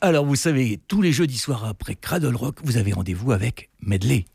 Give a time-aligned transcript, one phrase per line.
[0.00, 4.26] Alors vous savez, tous les jeudis soirs après Cradle Rock, vous avez rendez-vous avec Medley.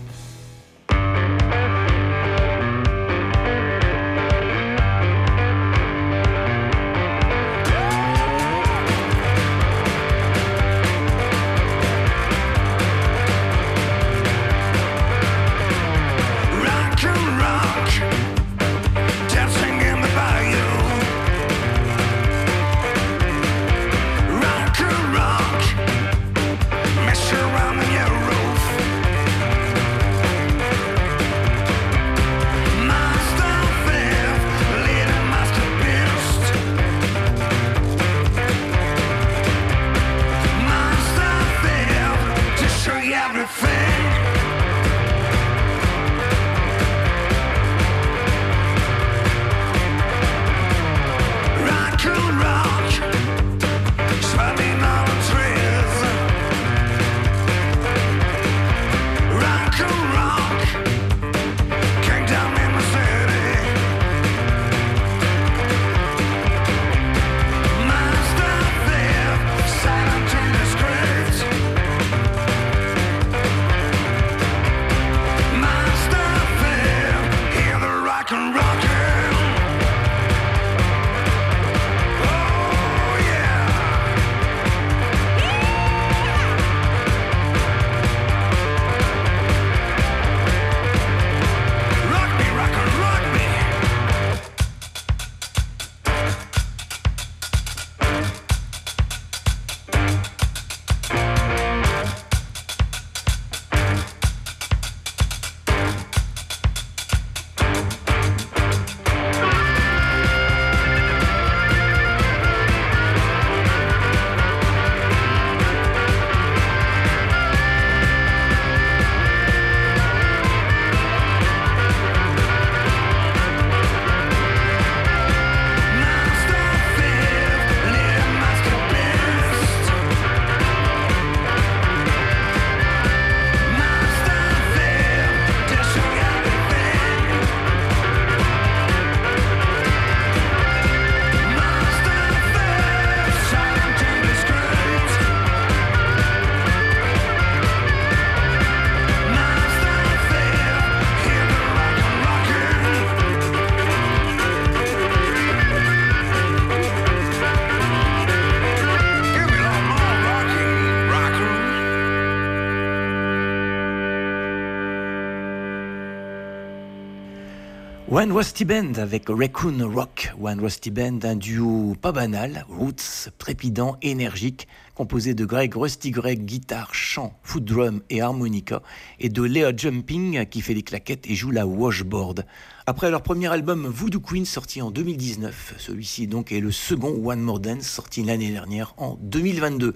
[168.25, 170.32] One Rusty Band avec Raccoon Rock.
[170.41, 176.44] One Rusty Band, un duo pas banal, roots, trépidant, énergique, composé de Greg Rusty Greg,
[176.44, 178.82] guitare, chant, foot drum et harmonica,
[179.20, 182.46] et de Lea Jumping qui fait des claquettes et joue la washboard.
[182.87, 187.41] Après leur premier album Voodoo Queen sorti en 2019, celui-ci donc est le second One
[187.41, 189.94] More Dance sorti l'année dernière en 2022.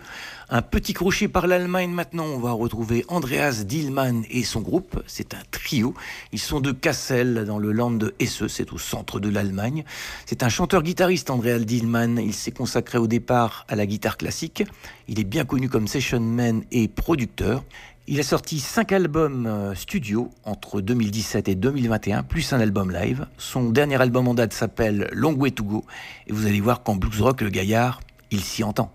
[0.48, 5.34] Un petit crochet par l'Allemagne maintenant, on va retrouver Andreas Dillmann et son groupe, c'est
[5.34, 5.92] un trio,
[6.32, 9.84] ils sont de Kassel dans le land de Hesse, c'est au centre de l'Allemagne.
[10.24, 14.64] C'est un chanteur-guitariste Andreas Dillmann, il s'est consacré au départ à la guitare classique,
[15.08, 17.64] il est bien connu comme session man et producteur.
[18.06, 23.26] Il a sorti 5 albums euh, studio entre 2017 et 2021, plus un album live.
[23.36, 25.84] Son dernier album en date s'appelle Long Way to Go.
[26.26, 28.00] Et vous allez voir qu'en blues rock, le gaillard,
[28.30, 28.90] il s'y entend.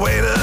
[0.00, 0.39] waiter.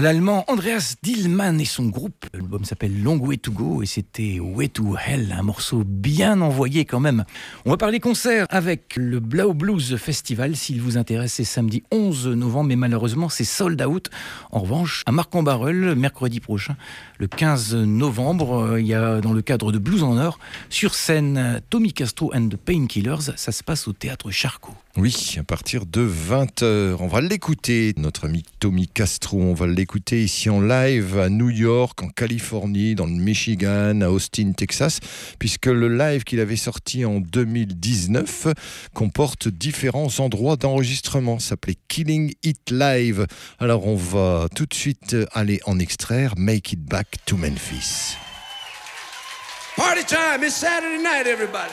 [0.00, 2.26] L'allemand Andreas Dillmann et son groupe.
[2.34, 6.84] L'album s'appelle Long Way to Go et c'était Way to Hell, un morceau bien envoyé
[6.84, 7.24] quand même.
[7.64, 10.54] On va parler concert avec le Blau Blues Festival.
[10.54, 14.10] S'il vous intéresse, c'est samedi 11 novembre, mais malheureusement c'est sold out.
[14.50, 16.76] En revanche, à Marc-en-Barœul, mercredi prochain,
[17.18, 20.38] le 15 novembre, euh, il y a dans le cadre de Blues en Or,
[20.70, 23.32] sur scène Tommy Castro and the Painkillers.
[23.36, 24.74] Ça se passe au théâtre Charcot.
[24.98, 26.96] Oui, à partir de 20h.
[27.00, 29.38] On va l'écouter, notre ami Tommy Castro.
[29.38, 34.08] On va l'écouter ici en live à New York, en Californie, dans le Michigan, à
[34.08, 35.00] Austin, Texas,
[35.38, 38.48] puisque le live qu'il avait sorti en 2019
[38.94, 41.38] comporte différents endroits d'enregistrement.
[41.38, 43.26] s'appelait Killing It Live.
[43.58, 48.16] Alors on va tout de suite aller en extraire Make It Back to Memphis.
[49.76, 51.72] Party time, it's Saturday night, everybody.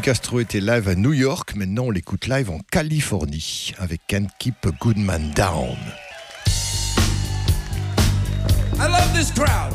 [0.00, 4.66] Castro était live à New York, maintenant on l'écoute live en Californie avec Can't Keep
[4.66, 5.76] a Good Man Down.
[8.78, 9.72] I love this crowd.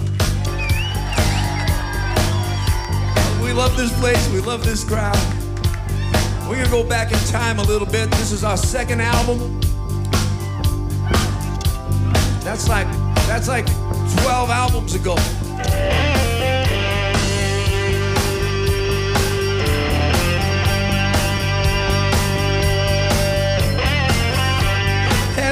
[3.41, 4.29] We love this place.
[4.33, 5.17] We love this crowd.
[6.49, 8.09] We're gonna go back in time a little bit.
[8.11, 9.59] This is our second album.
[12.43, 12.87] That's like
[13.27, 13.67] that's like
[14.23, 15.15] 12 albums ago.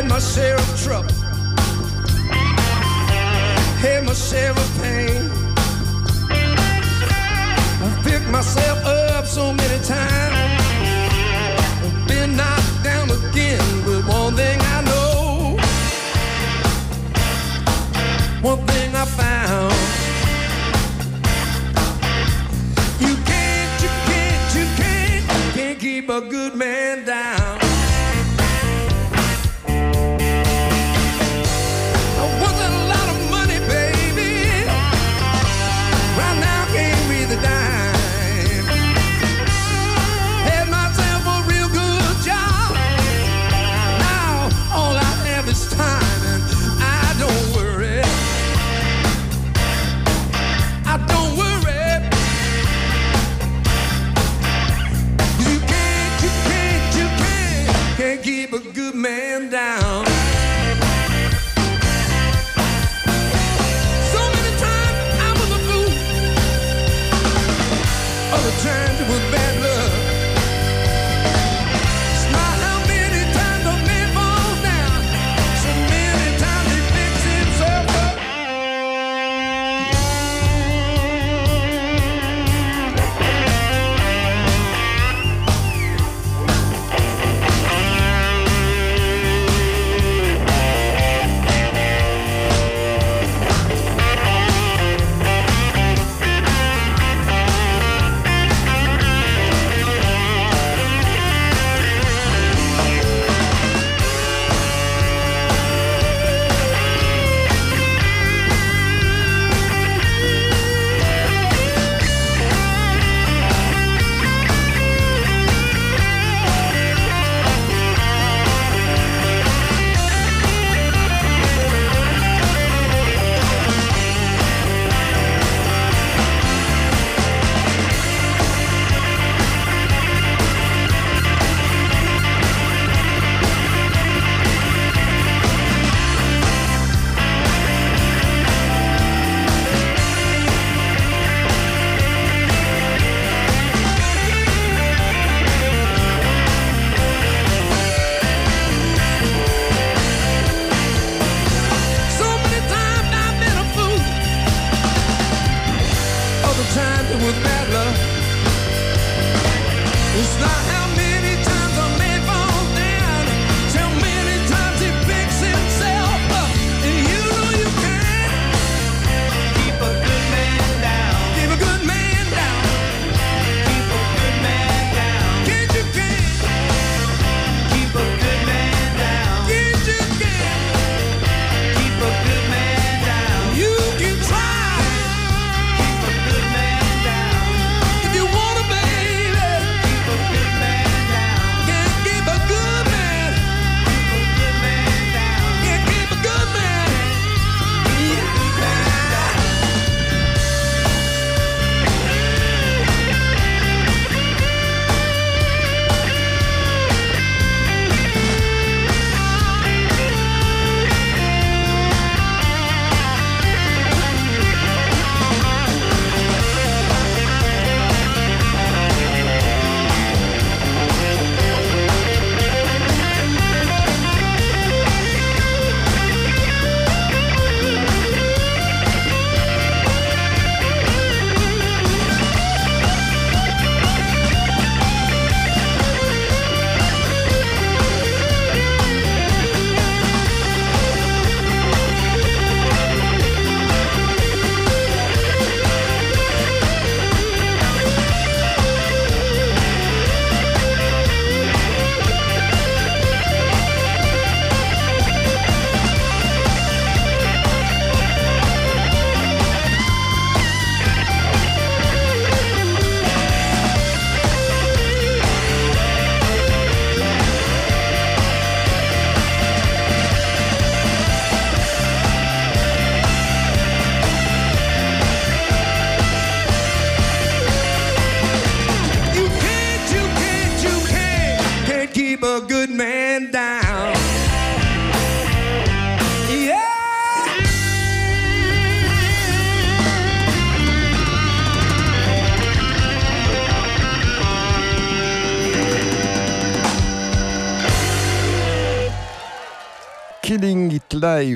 [0.07, 1.13] My share of trouble.
[3.81, 5.29] Had my share of pain.
[7.83, 10.35] I've picked myself up so many times.
[12.07, 15.57] Been knocked down again, but one thing I know.
[18.41, 19.73] One thing I found.
[22.99, 27.66] You can't, you can't, you can't, you can't keep a good man down.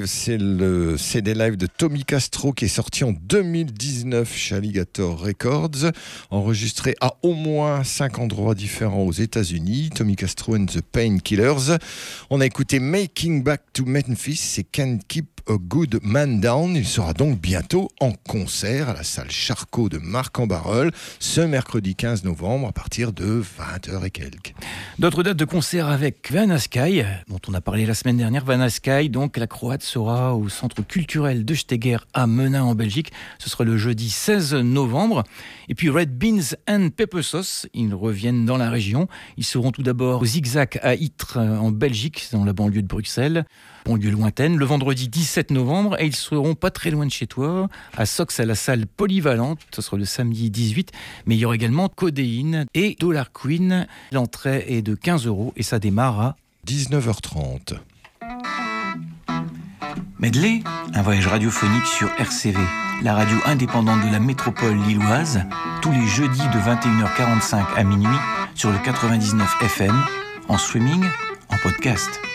[0.05, 3.13] C'est le CD live de Tommy Castro qui est sorti en
[4.03, 5.91] 2019 chez Alligator Records,
[6.29, 9.89] enregistré à au moins cinq endroits différents aux États-Unis.
[9.93, 11.77] Tommy Castro and the Painkillers.
[12.29, 16.75] On a écouté Making Back to Memphis, c'est Can't Keep a Good Man Down.
[16.75, 21.41] Il sera donc bientôt en concert à la salle Charcot de Marc en Barœul ce
[21.41, 24.53] mercredi 15 novembre à partir de 20h et quelques.
[24.99, 28.45] D'autres dates de concert avec Vanna Sky, dont on a parlé la semaine dernière.
[28.45, 33.11] Vanna Sky, donc la Croate sera au centre culturel de Steger à Menin en Belgique.
[33.39, 35.25] Ce sera le jeudi 16 novembre.
[35.67, 39.09] Et puis Red Beans and Pepper Sauce, ils reviennent dans la région.
[39.35, 43.43] Ils seront tout d'abord au Zigzag à Ytre en Belgique, dans la banlieue de Bruxelles
[43.83, 47.67] banlieue lointaine, le vendredi 17 novembre, et ils seront pas très loin de chez toi,
[47.97, 50.91] à Sox à la salle polyvalente, ce sera le samedi 18,
[51.25, 53.87] mais il y aura également Codéine et Dollar Queen.
[54.11, 56.35] L'entrée est de 15 euros et ça démarre à
[56.67, 57.79] 19h30.
[60.21, 60.61] Medley,
[60.93, 62.59] un voyage radiophonique sur RCV,
[63.01, 65.43] la radio indépendante de la métropole lilloise,
[65.81, 68.07] tous les jeudis de 21h45 à minuit
[68.53, 69.99] sur le 99 FM,
[70.47, 71.03] en streaming,
[71.49, 72.30] en podcast.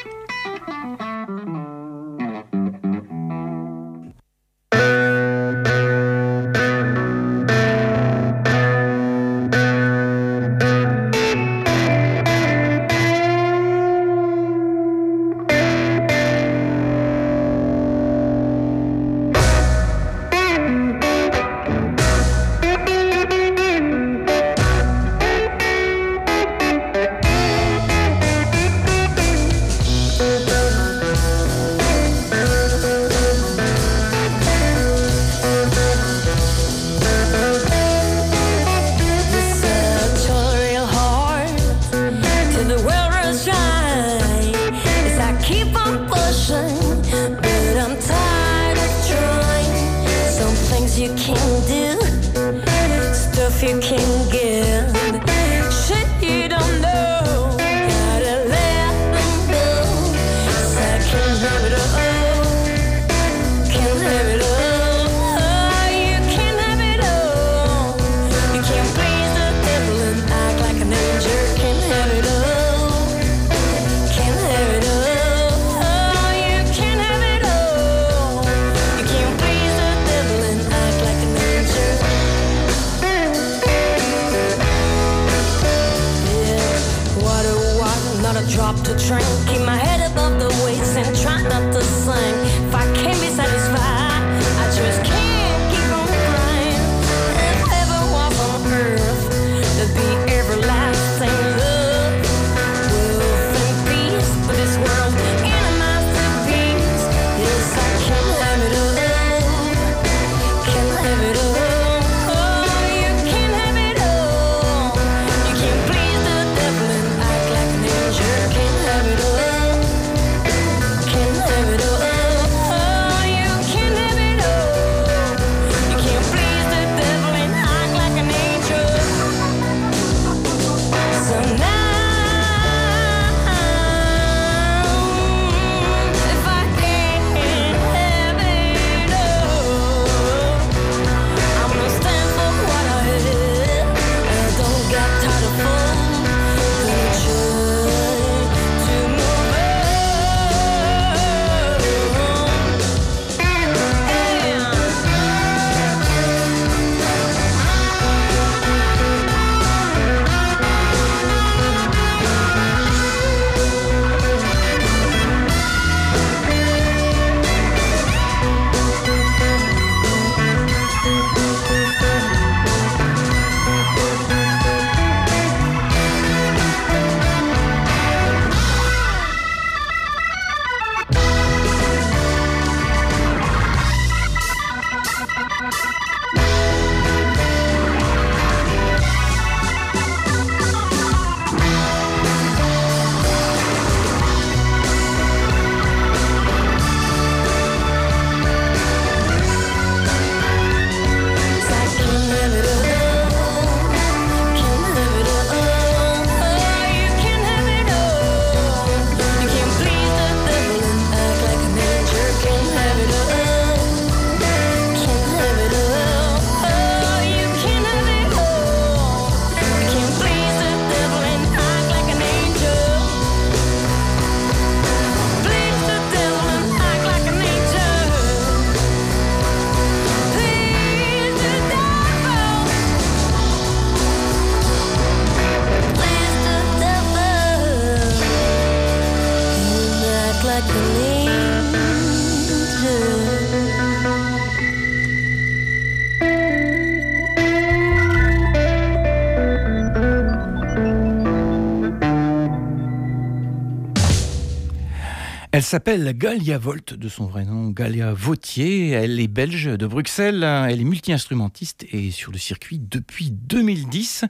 [255.67, 258.91] S'appelle Galia Volt, de son vrai nom, Galia Vautier.
[258.91, 260.45] Elle est belge de Bruxelles.
[260.45, 264.27] Elle est multi-instrumentiste et sur le circuit depuis 2010.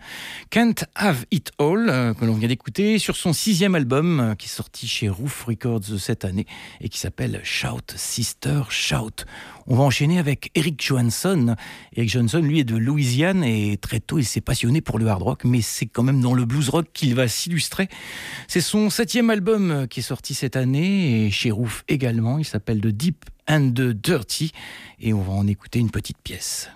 [0.49, 4.47] Can't Have It All, euh, que l'on vient d'écouter, sur son sixième album euh, qui
[4.47, 6.47] est sorti chez Roof Records cette année
[6.81, 9.27] et qui s'appelle Shout Sister Shout.
[9.69, 11.57] On va enchaîner avec Eric Johansson.
[11.97, 15.23] Eric Johansson, lui, est de Louisiane et très tôt, il s'est passionné pour le hard
[15.23, 17.89] rock, mais c'est quand même dans le blues rock qu'il va s'illustrer.
[18.47, 22.39] C'est son septième album qui est sorti cette année et chez Roof également.
[22.39, 24.53] Il s'appelle The Deep and the Dirty
[25.01, 26.71] et on va en écouter une petite pièce.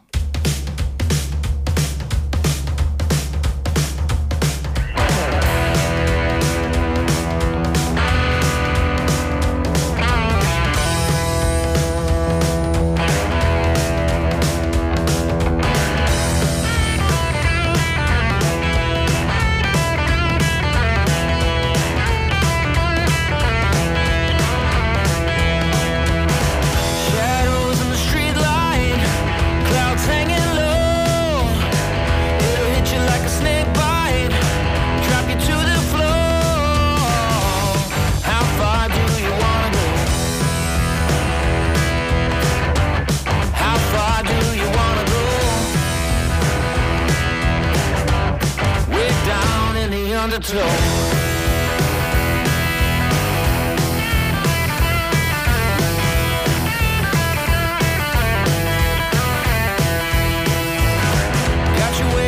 [50.20, 50.66] undertow.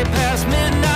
[0.05, 0.92] past midnight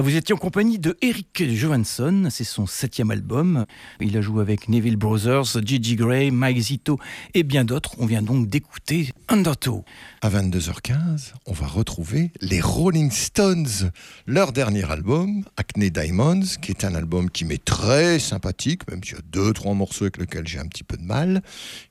[0.00, 3.66] Vous étiez en compagnie de Eric Johansson, c'est son septième album.
[4.00, 6.98] Il a joué avec Neville Brothers, Gigi Gray, Mike Zito
[7.34, 7.94] et bien d'autres.
[7.98, 9.84] On vient donc d'écouter Undertow.
[10.24, 13.90] À 22h15, on va retrouver les Rolling Stones,
[14.28, 19.16] leur dernier album, Acne Diamonds, qui est un album qui m'est très sympathique, même s'il
[19.16, 21.42] y a deux, trois morceaux avec lesquels j'ai un petit peu de mal.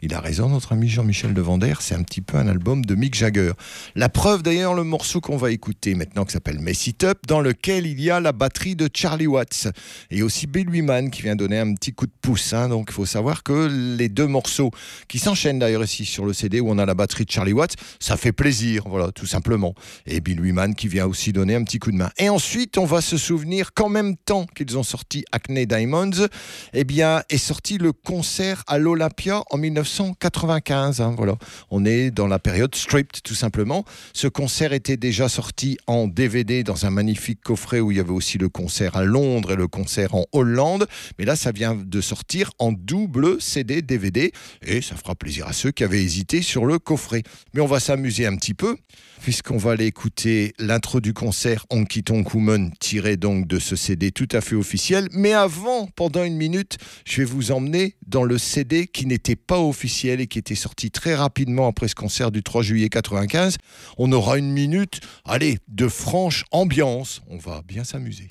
[0.01, 3.15] Il a raison, notre ami Jean-Michel Devander, c'est un petit peu un album de Mick
[3.15, 3.51] Jagger.
[3.95, 7.41] La preuve d'ailleurs, le morceau qu'on va écouter maintenant, qui s'appelle Mess It Up, dans
[7.41, 9.67] lequel il y a la batterie de Charlie Watts
[10.09, 12.53] et aussi Bill Wyman qui vient donner un petit coup de pouce.
[12.53, 12.69] Hein.
[12.69, 13.67] Donc il faut savoir que
[13.97, 14.71] les deux morceaux
[15.09, 17.75] qui s'enchaînent d'ailleurs ici sur le CD où on a la batterie de Charlie Watts,
[17.99, 19.73] ça fait plaisir, voilà, tout simplement.
[20.05, 22.11] Et Bill Wyman qui vient aussi donner un petit coup de main.
[22.17, 26.27] Et ensuite, on va se souvenir qu'en même temps qu'ils ont sorti Acne Diamonds,
[26.73, 31.01] eh bien, est sorti le concert à l'Olympia en 1995.
[31.01, 31.35] Hein, voilà,
[31.71, 33.85] on est dans la période stripped, tout simplement.
[34.13, 38.11] Ce concert était déjà sorti en DVD dans un magnifique coffret où il y avait
[38.11, 40.87] aussi le concert à Londres et le concert en Hollande.
[41.17, 44.31] Mais là, ça vient de sortir en double CD DVD
[44.61, 47.23] et ça fera plaisir à ceux qui avaient hésité sur le coffret.
[47.53, 48.77] Mais on va s'amuser un petit peu
[49.21, 54.11] puisqu'on va aller écouter l'intro du concert Honky Tonk Woman tiré donc de ce CD
[54.11, 55.07] tout à fait officiel.
[55.11, 59.59] Mais avant, pendant une minute, je vais vous emmener dans le CD qui n'était pas
[59.59, 63.57] officiel et qui était sorti très rapidement après ce concert du 3 juillet 95.
[63.97, 67.21] On aura une minute, allez, de franche ambiance.
[67.29, 68.27] On va bien s'amuser.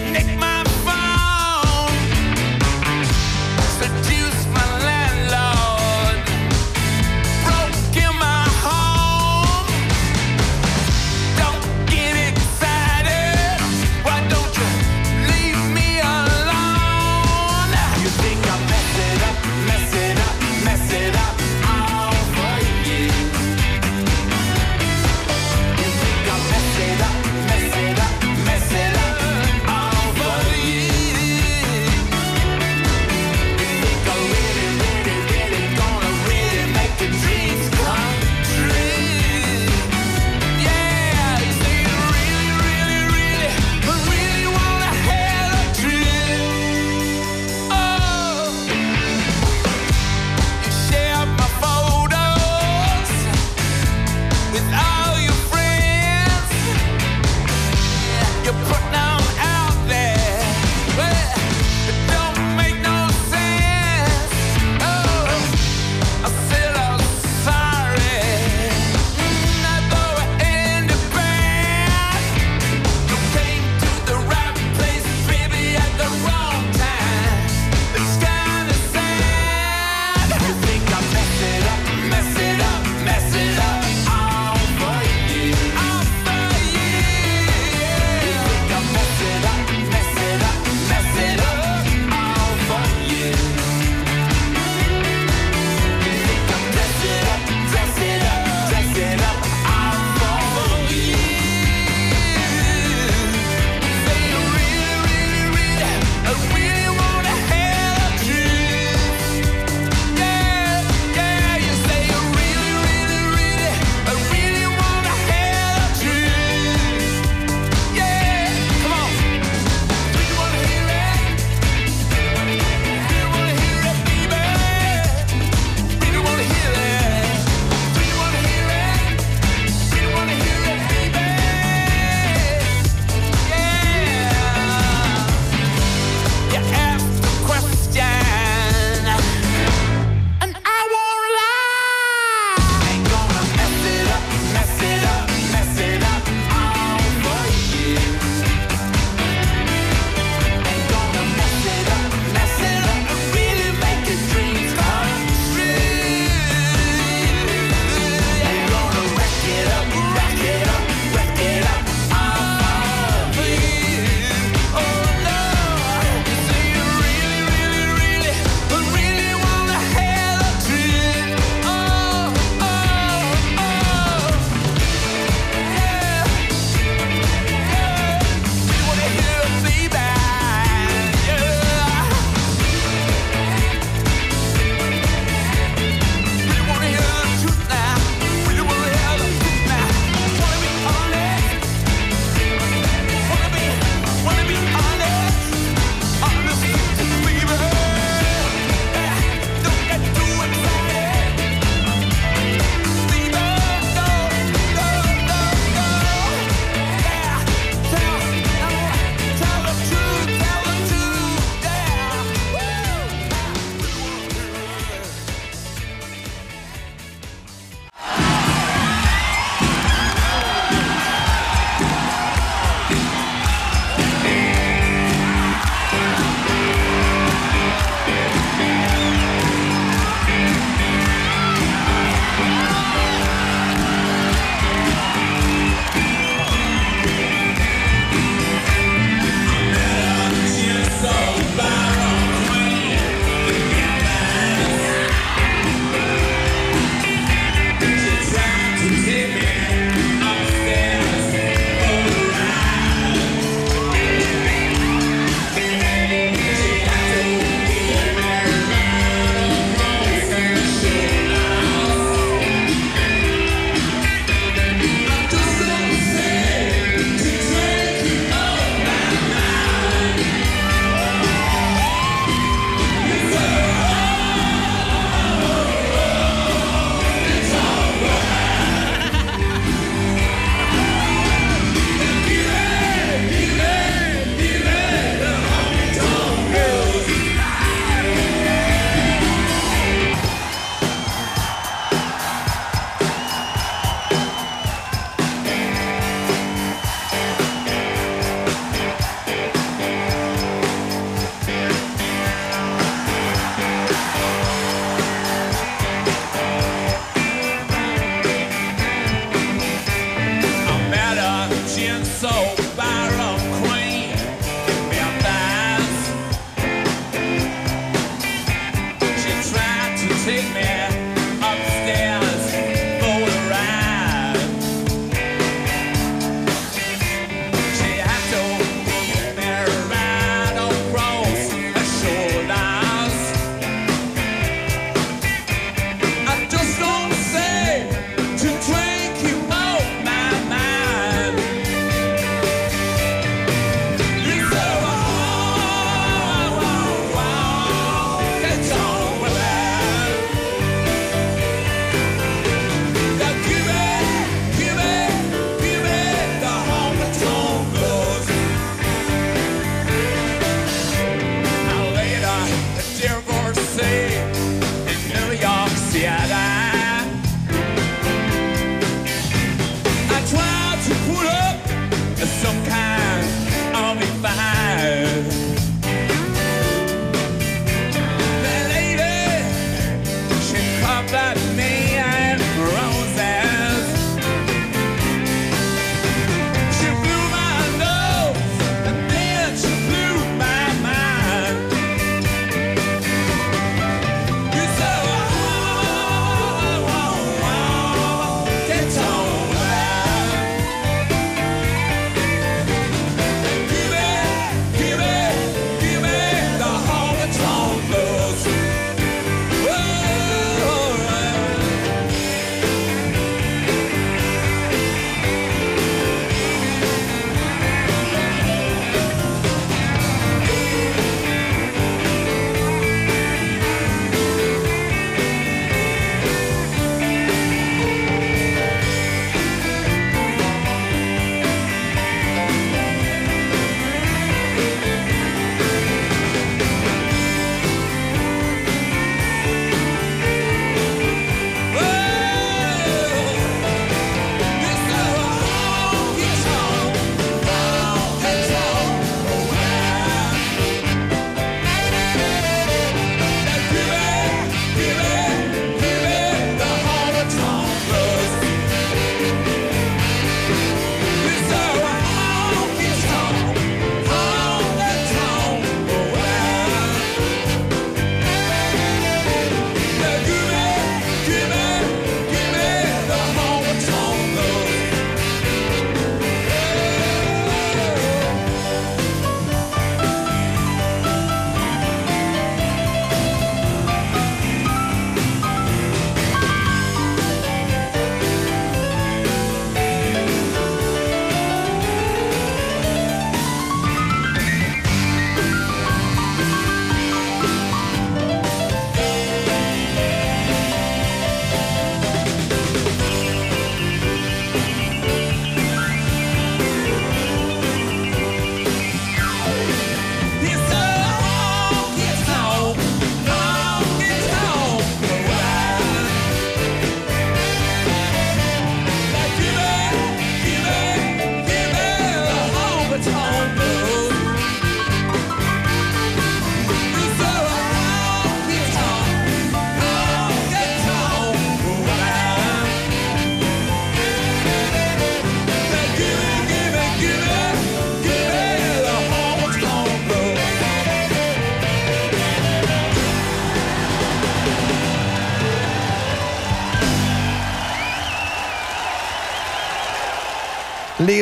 [0.00, 0.29] You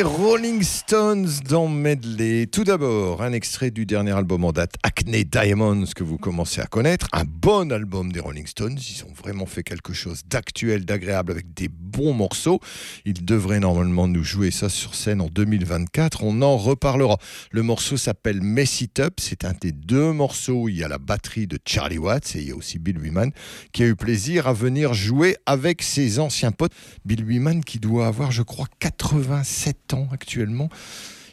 [0.03, 2.47] Rolling Stones dans Medley.
[2.47, 6.65] Tout d'abord, un extrait du dernier album en date, Acne Diamonds, que vous commencez à
[6.65, 7.07] connaître.
[7.11, 8.77] Un bon album des Rolling Stones.
[8.77, 11.69] Ils ont vraiment fait quelque chose d'actuel, d'agréable, avec des
[11.99, 12.61] bons morceaux.
[13.03, 16.23] Ils devraient normalement nous jouer ça sur scène en 2024.
[16.23, 17.17] On en reparlera.
[17.51, 19.15] Le morceau s'appelle Mess It Up.
[19.17, 20.69] C'est un des deux morceaux.
[20.69, 23.31] Il y a la batterie de Charlie Watts et il y a aussi Bill Wyman
[23.73, 26.71] qui a eu plaisir à venir jouer avec ses anciens potes.
[27.03, 30.69] Bill Wyman qui doit avoir, je crois, 87 ans actuellement.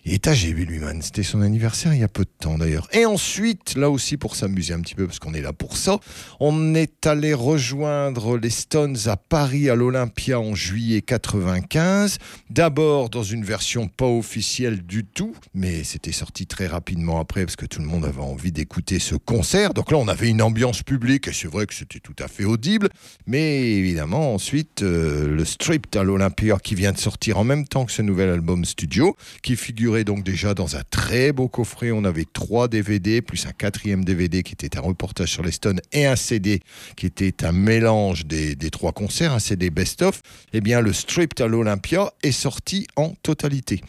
[0.09, 1.03] Il est âgé, Bill Wyman.
[1.03, 2.87] C'était son anniversaire il y a peu de temps d'ailleurs.
[2.93, 5.99] Et ensuite, là aussi pour s'amuser un petit peu, parce qu'on est là pour ça,
[6.39, 12.19] on est allé rejoindre les Stones à Paris, à l'Olympia en juillet 95.
[12.51, 17.57] D'abord dans une version pas officielle du tout, mais c'était sorti très rapidement après parce
[17.57, 19.75] que tout le monde avait envie d'écouter ce concert.
[19.75, 22.45] Donc là, on avait une ambiance publique et c'est vrai que c'était tout à fait
[22.45, 22.91] audible.
[23.27, 27.87] Mais évidemment, ensuite, euh, le Stripped à l'Olympia qui vient de sortir en même temps
[27.87, 31.91] que ce nouvel album studio, qui figurait donc déjà dans un très beau coffret.
[31.91, 35.81] On avait trois DVD, plus un quatrième DVD qui était un reportage sur les Stones
[35.93, 36.61] et un CD
[36.97, 40.23] qui était un mélange des, trois concerts, un CD best-of.
[40.53, 43.83] Eh bien, le Stripped à l'Olympia est sorti en totalité.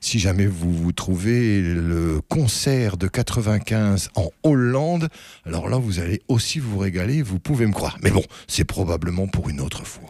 [0.00, 5.08] Si jamais vous vous trouvez le concert de 95 en Hollande,
[5.44, 7.98] alors là, vous allez aussi vous régaler, vous pouvez me croire.
[8.02, 10.08] Mais bon, c'est probablement pour une autre fois.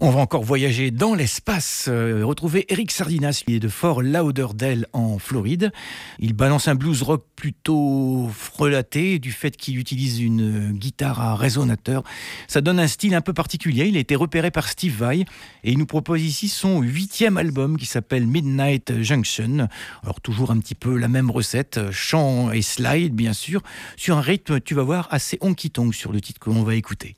[0.00, 4.86] On va encore voyager dans l'espace, euh, retrouver Eric Sardinas, qui est de Fort Lauderdale
[4.92, 5.72] en Floride.
[6.18, 12.02] Il balance un blues rock plutôt frelaté du fait qu'il utilise une guitare à résonateur.
[12.48, 13.86] Ça donne un style un peu particulier.
[13.86, 17.76] Il a été repéré par Steve Vai et il nous propose ici son huitième album
[17.76, 19.68] qui s'appelle Midnight Junction.
[20.02, 23.62] Alors toujours un petit peu la même recette, chant et slide bien sûr,
[23.96, 27.16] sur un rythme, tu vas voir, assez honky-tonk sur le titre que l'on va écouter.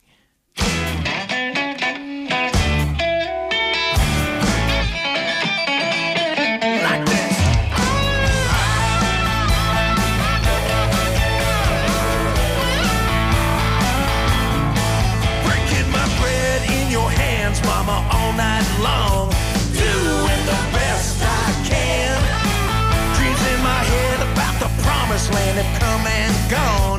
[25.79, 26.96] Come and gone.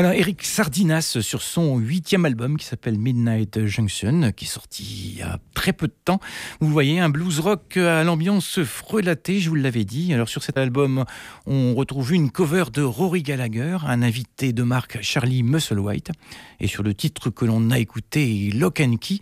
[0.00, 5.18] Voilà, Eric Sardinas sur son huitième album qui s'appelle Midnight Junction, qui est sorti il
[5.18, 6.20] y a très peu de temps.
[6.60, 10.14] Vous voyez, un blues rock à l'ambiance frelatée, je vous l'avais dit.
[10.14, 11.04] Alors sur cet album,
[11.46, 16.12] on retrouve une cover de Rory Gallagher, un invité de marque Charlie Musselwhite.
[16.60, 19.18] Et sur le titre que l'on a écouté, Lock and Key,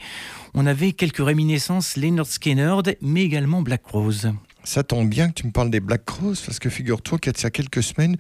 [0.53, 4.31] on avait quelques réminiscences Leonard Skinner, mais également Black Rose.
[4.67, 7.47] Ça tombe bien que tu me parles des Black Crowes, parce que figure-toi qu'il y
[7.47, 8.17] a quelques semaines,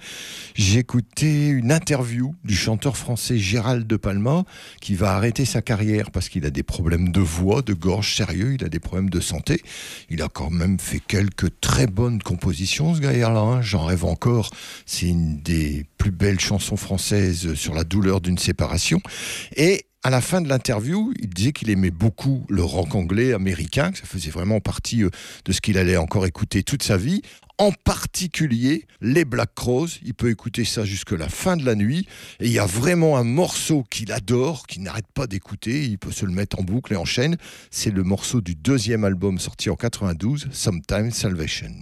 [0.77, 4.45] écouté une interview du chanteur français Gérald de Palma,
[4.81, 8.55] qui va arrêter sa carrière parce qu'il a des problèmes de voix, de gorge sérieux,
[8.55, 9.63] il a des problèmes de santé.
[10.11, 13.37] Il a quand même fait quelques très bonnes compositions, ce gars-là.
[13.37, 13.63] hein.
[13.63, 14.51] J'en rêve encore.
[14.85, 19.01] C'est une des plus belles chansons françaises sur la douleur d'une séparation.
[19.57, 23.91] Et à la fin de l'interview, il disait qu'il aimait beaucoup le rock anglais américain,
[23.91, 25.11] que ça faisait vraiment partie euh,
[25.47, 27.23] de ce qu'il allait encore écouter toute sa vie.
[27.59, 32.07] En particulier les Black Crowes, il peut écouter ça jusque la fin de la nuit.
[32.39, 35.83] Et il y a vraiment un morceau qu'il adore, qu'il n'arrête pas d'écouter.
[35.83, 37.37] Il peut se le mettre en boucle et en chaîne.
[37.73, 41.75] C'est le morceau du deuxième album sorti en 92, Sometimes Salvation.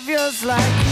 [0.00, 0.87] Saviors like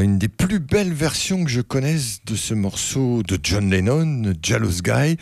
[0.00, 4.80] Une des plus belles versions que je connaisse de ce morceau de John Lennon, Jealous
[4.82, 5.16] Guy.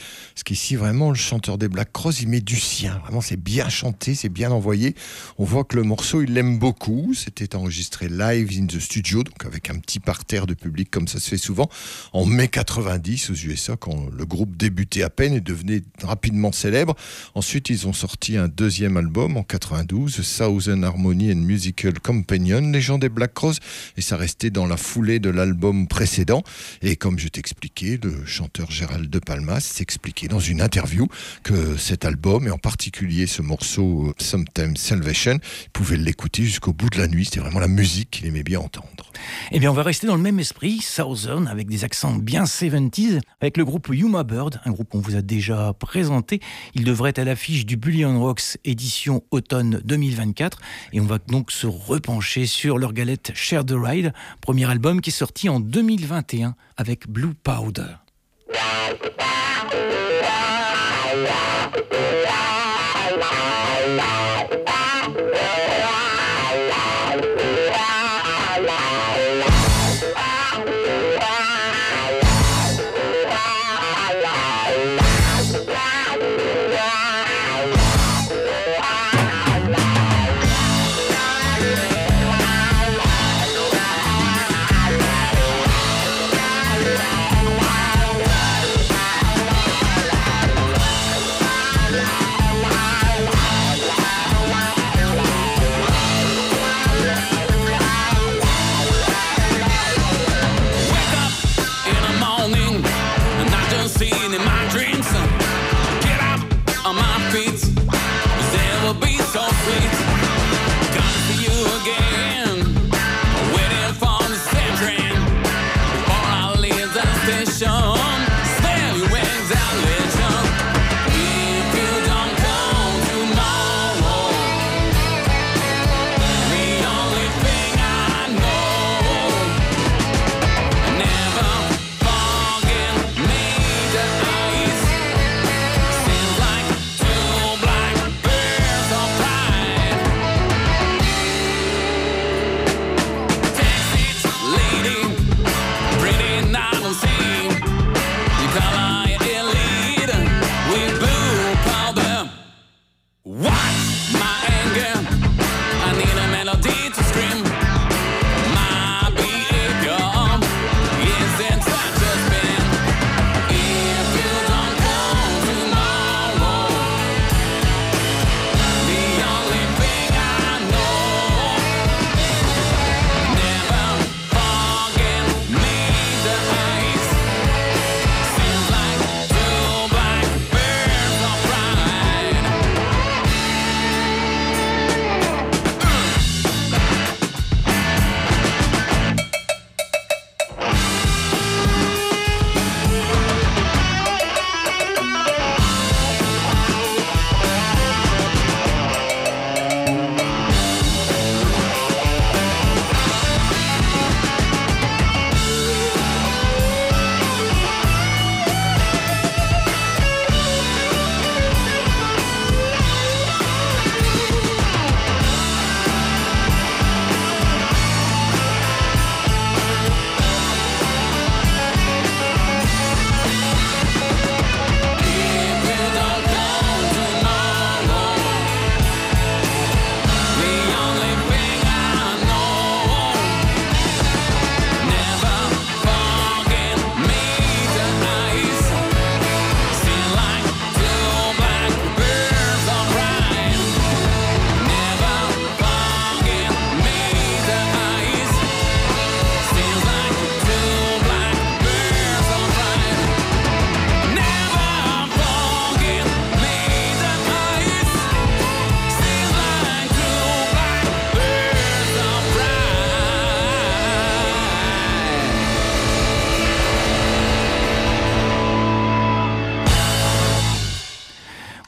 [0.51, 2.99] Qu'ici, vraiment, le chanteur des Black Cross, il met du sien.
[3.05, 4.97] Vraiment, c'est bien chanté, c'est bien envoyé.
[5.39, 7.15] On voit que le morceau, il l'aime beaucoup.
[7.15, 11.21] C'était enregistré live in the studio, donc avec un petit parterre de public, comme ça
[11.21, 11.69] se fait souvent,
[12.13, 16.97] en mai 90 aux USA, quand le groupe débutait à peine et devenait rapidement célèbre.
[17.37, 22.81] Ensuite, ils ont sorti un deuxième album en 92, Southern Harmony and Musical Companion, les
[22.81, 23.61] gens des Black Cross,
[23.97, 26.43] et ça restait dans la foulée de l'album précédent.
[26.83, 31.07] Et comme je t'expliquais, le chanteur Gérald De Palmas s'expliquait dans une interview
[31.43, 36.73] que cet album, et en particulier ce morceau euh, Sometimes Salvation, il pouvait l'écouter jusqu'au
[36.73, 37.25] bout de la nuit.
[37.27, 39.13] C'était vraiment la musique qu'il aimait bien entendre.
[39.53, 43.21] Eh bien, on va rester dans le même esprit, Southern, avec des accents bien 70s,
[43.41, 46.41] avec le groupe Yuma Bird, un groupe qu'on vous a déjà présenté.
[46.75, 50.59] Il devrait être à l'affiche du Bullion Rocks édition automne 2024.
[50.93, 55.11] Et on va donc se repencher sur leur galette Share the Ride, premier album qui
[55.11, 57.97] est sorti en 2021 avec Blue Powder.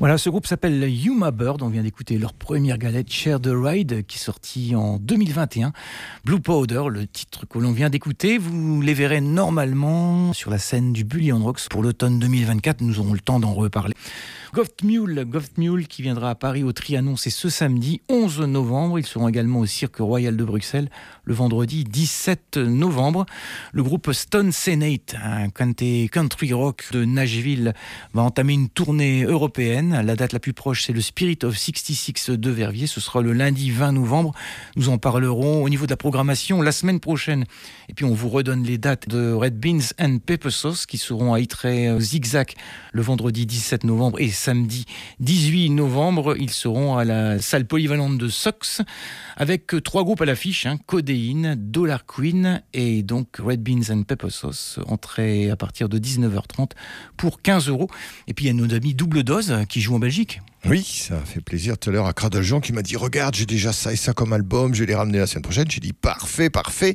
[0.03, 1.63] Voilà, ce groupe s'appelle Yuma Bird.
[1.63, 5.73] On vient d'écouter leur première galette Share the Ride qui est sortie en 2021.
[6.25, 8.37] Blue Powder, le titre que l'on vient d'écouter.
[8.37, 12.81] Vous les verrez normalement sur la scène du Bullion Rocks pour l'automne 2024.
[12.81, 13.95] Nous aurons le temps d'en reparler.
[14.55, 18.99] Goft Mule, Goft Mule qui viendra à Paris au Trianon, c'est ce samedi 11 novembre.
[18.99, 20.91] Ils seront également au Cirque Royal de Bruxelles
[21.25, 23.25] le vendredi 17 novembre.
[23.73, 27.73] Le groupe Stone Senate, un country rock de Nashville,
[28.13, 30.03] va entamer une tournée européenne.
[30.05, 32.89] La date la plus proche, c'est le Spirit of 66 de Verviers.
[32.89, 34.35] Ce sera le lundi 20 novembre.
[34.77, 37.47] Nous en parlerons au niveau de la programmation la semaine prochaine.
[37.89, 41.33] Et puis on vous redonne les dates de Red Beans and Pepper Sauce qui seront
[41.33, 42.53] à Ytré Zigzag
[42.93, 44.87] le vendredi 17 novembre et samedi
[45.21, 46.37] 18 novembre.
[46.37, 48.83] Ils seront à la salle polyvalente de Sox
[49.37, 54.31] avec trois groupes à l'affiche, hein, Codéine, Dollar Queen et donc Red Beans and Pepper
[54.31, 56.71] Sauce, entrée à partir de 19h30
[57.17, 57.89] pour 15 euros.
[58.27, 60.41] Et puis il y a nos amis Double Dose qui jouent en Belgique.
[60.65, 63.47] Oui, ça a fait plaisir tout à l'heure à Cradaljean qui m'a dit Regarde, j'ai
[63.47, 65.69] déjà ça et ça comme album, je vais les ramener la semaine prochaine.
[65.69, 66.95] J'ai dit Parfait, parfait.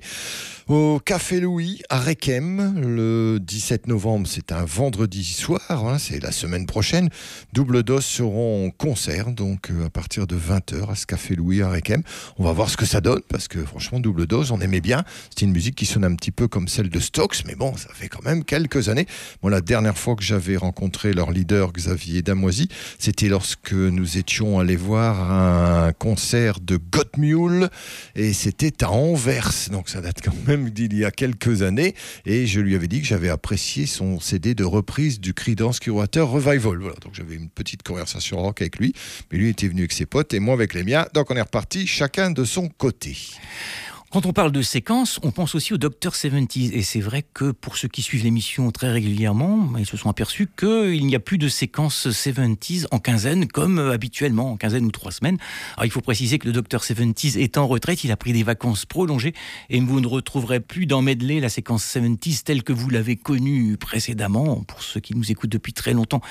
[0.68, 6.34] Au Café Louis à Requem, le 17 novembre, c'est un vendredi soir, hein, c'est la
[6.34, 7.08] semaine prochaine.
[7.54, 11.62] Double Dose seront en concert, donc euh, à partir de 20h à ce Café Louis
[11.62, 12.04] à Requem.
[12.38, 15.06] On va voir ce que ça donne, parce que franchement, Double Dose, on aimait bien.
[15.30, 17.88] C'est une musique qui sonne un petit peu comme celle de Stokes, mais bon, ça
[17.94, 19.08] fait quand même quelques années.
[19.42, 22.68] Bon, la dernière fois que j'avais rencontré leur leader, Xavier Damoisy,
[23.00, 27.70] c'était lorsque nous étions allés voir un concert de Gottmule,
[28.16, 31.94] et c'était à Anvers, donc ça date quand même d'il y a quelques années
[32.26, 36.28] et je lui avais dit que j'avais apprécié son CD de reprise du Creedence Clearwater
[36.28, 36.78] Revival.
[36.78, 38.94] Voilà, donc j'avais une petite conversation rock avec lui,
[39.32, 41.06] mais lui était venu avec ses potes et moi avec les miens.
[41.14, 43.18] Donc on est reparti chacun de son côté.
[44.10, 46.16] Quand on parle de séquences, on pense aussi au Dr.
[46.16, 50.10] 70 Et c'est vrai que pour ceux qui suivent l'émission très régulièrement, ils se sont
[50.10, 54.92] aperçus qu'il n'y a plus de séquences 70 en quinzaine comme habituellement, en quinzaine ou
[54.92, 55.38] trois semaines.
[55.76, 56.82] Alors il faut préciser que le Dr.
[56.86, 59.34] 70 est en retraite, il a pris des vacances prolongées
[59.70, 63.76] et vous ne retrouverez plus dans Medley la séquence 70 telle que vous l'avez connue
[63.76, 64.64] précédemment.
[64.64, 66.22] Pour ceux qui nous écoutent depuis très longtemps,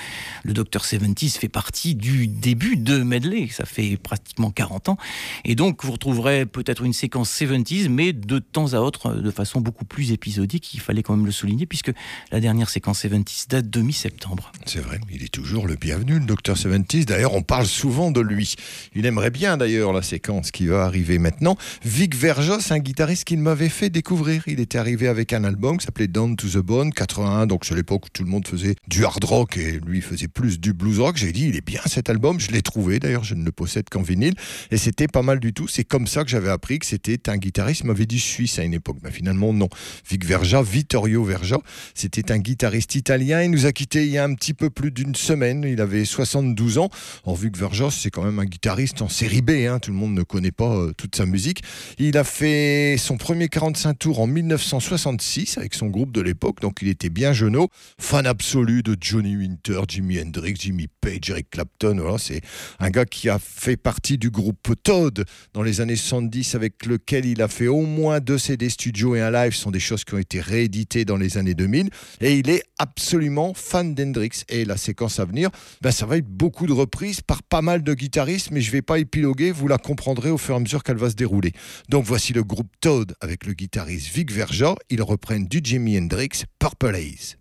[0.43, 0.83] le Dr.
[0.83, 3.49] 70 fait partie du début de Medley.
[3.51, 4.97] Ça fait pratiquement 40 ans.
[5.45, 9.61] Et donc vous retrouverez peut-être une séquence 70 mais de temps à autre, de façon
[9.61, 10.73] beaucoup plus épisodique.
[10.73, 11.91] Il fallait quand même le souligner, puisque
[12.31, 14.51] la dernière séquence 70 date de mi-septembre.
[14.65, 16.57] C'est vrai, il est toujours le bienvenu, le Dr.
[16.57, 17.05] 70.
[17.05, 18.55] D'ailleurs, on parle souvent de lui.
[18.95, 21.57] Il aimerait bien, d'ailleurs, la séquence qui va arriver maintenant.
[21.83, 24.43] Vic Verjos, un guitariste qu'il m'avait fait découvrir.
[24.47, 27.47] Il était arrivé avec un album qui s'appelait Down to the Bone, 81.
[27.47, 30.59] Donc, c'est l'époque où tout le monde faisait du hard rock et lui faisait plus
[30.59, 31.17] du blues rock.
[31.17, 32.39] J'ai dit, il est bien cet album.
[32.39, 32.99] Je l'ai trouvé.
[32.99, 34.35] D'ailleurs, je ne le possède qu'en vinyle.
[34.71, 35.67] Et c'était pas mal du tout.
[35.67, 38.73] C'est comme ça que j'avais appris que c'était un guitariste m'avait dit suisse à une
[38.73, 38.97] époque.
[39.03, 39.69] Mais finalement, non.
[40.09, 41.57] Vic Verja, Vittorio Verja,
[41.93, 43.43] c'était un guitariste italien.
[43.43, 45.63] Il nous a quittés il y a un petit peu plus d'une semaine.
[45.67, 46.89] Il avait 72 ans.
[47.25, 49.51] Or, Vic Verja, c'est quand même un guitariste en série B.
[49.67, 49.79] Hein.
[49.79, 51.63] Tout le monde ne connaît pas euh, toute sa musique.
[51.97, 56.61] Il a fait son premier 45 tours en 1966 avec son groupe de l'époque.
[56.61, 57.69] Donc, il était bien jeuneau.
[57.99, 61.97] Fan absolu de Johnny Winter, Jimi Hendrix, Jimmy Page, Eric Clapton.
[61.99, 62.41] Voilà, c'est
[62.79, 67.25] un gars qui a fait partie du groupe Todd dans les années 70 avec lequel
[67.25, 69.53] il a fait au moins deux CD studio et un live.
[69.53, 71.89] Ce sont des choses qui ont été rééditées dans les années 2000.
[72.21, 74.43] Et il est absolument fan d'Hendrix.
[74.49, 75.49] Et la séquence à venir,
[75.81, 78.73] ben, ça va être beaucoup de reprises par pas mal de guitaristes, mais je ne
[78.73, 79.51] vais pas épiloguer.
[79.51, 81.51] Vous la comprendrez au fur et à mesure qu'elle va se dérouler.
[81.89, 84.75] Donc voici le groupe Todd avec le guitariste Vic Verja.
[84.89, 87.37] Ils reprennent du Jimi Hendrix, Purple Haze.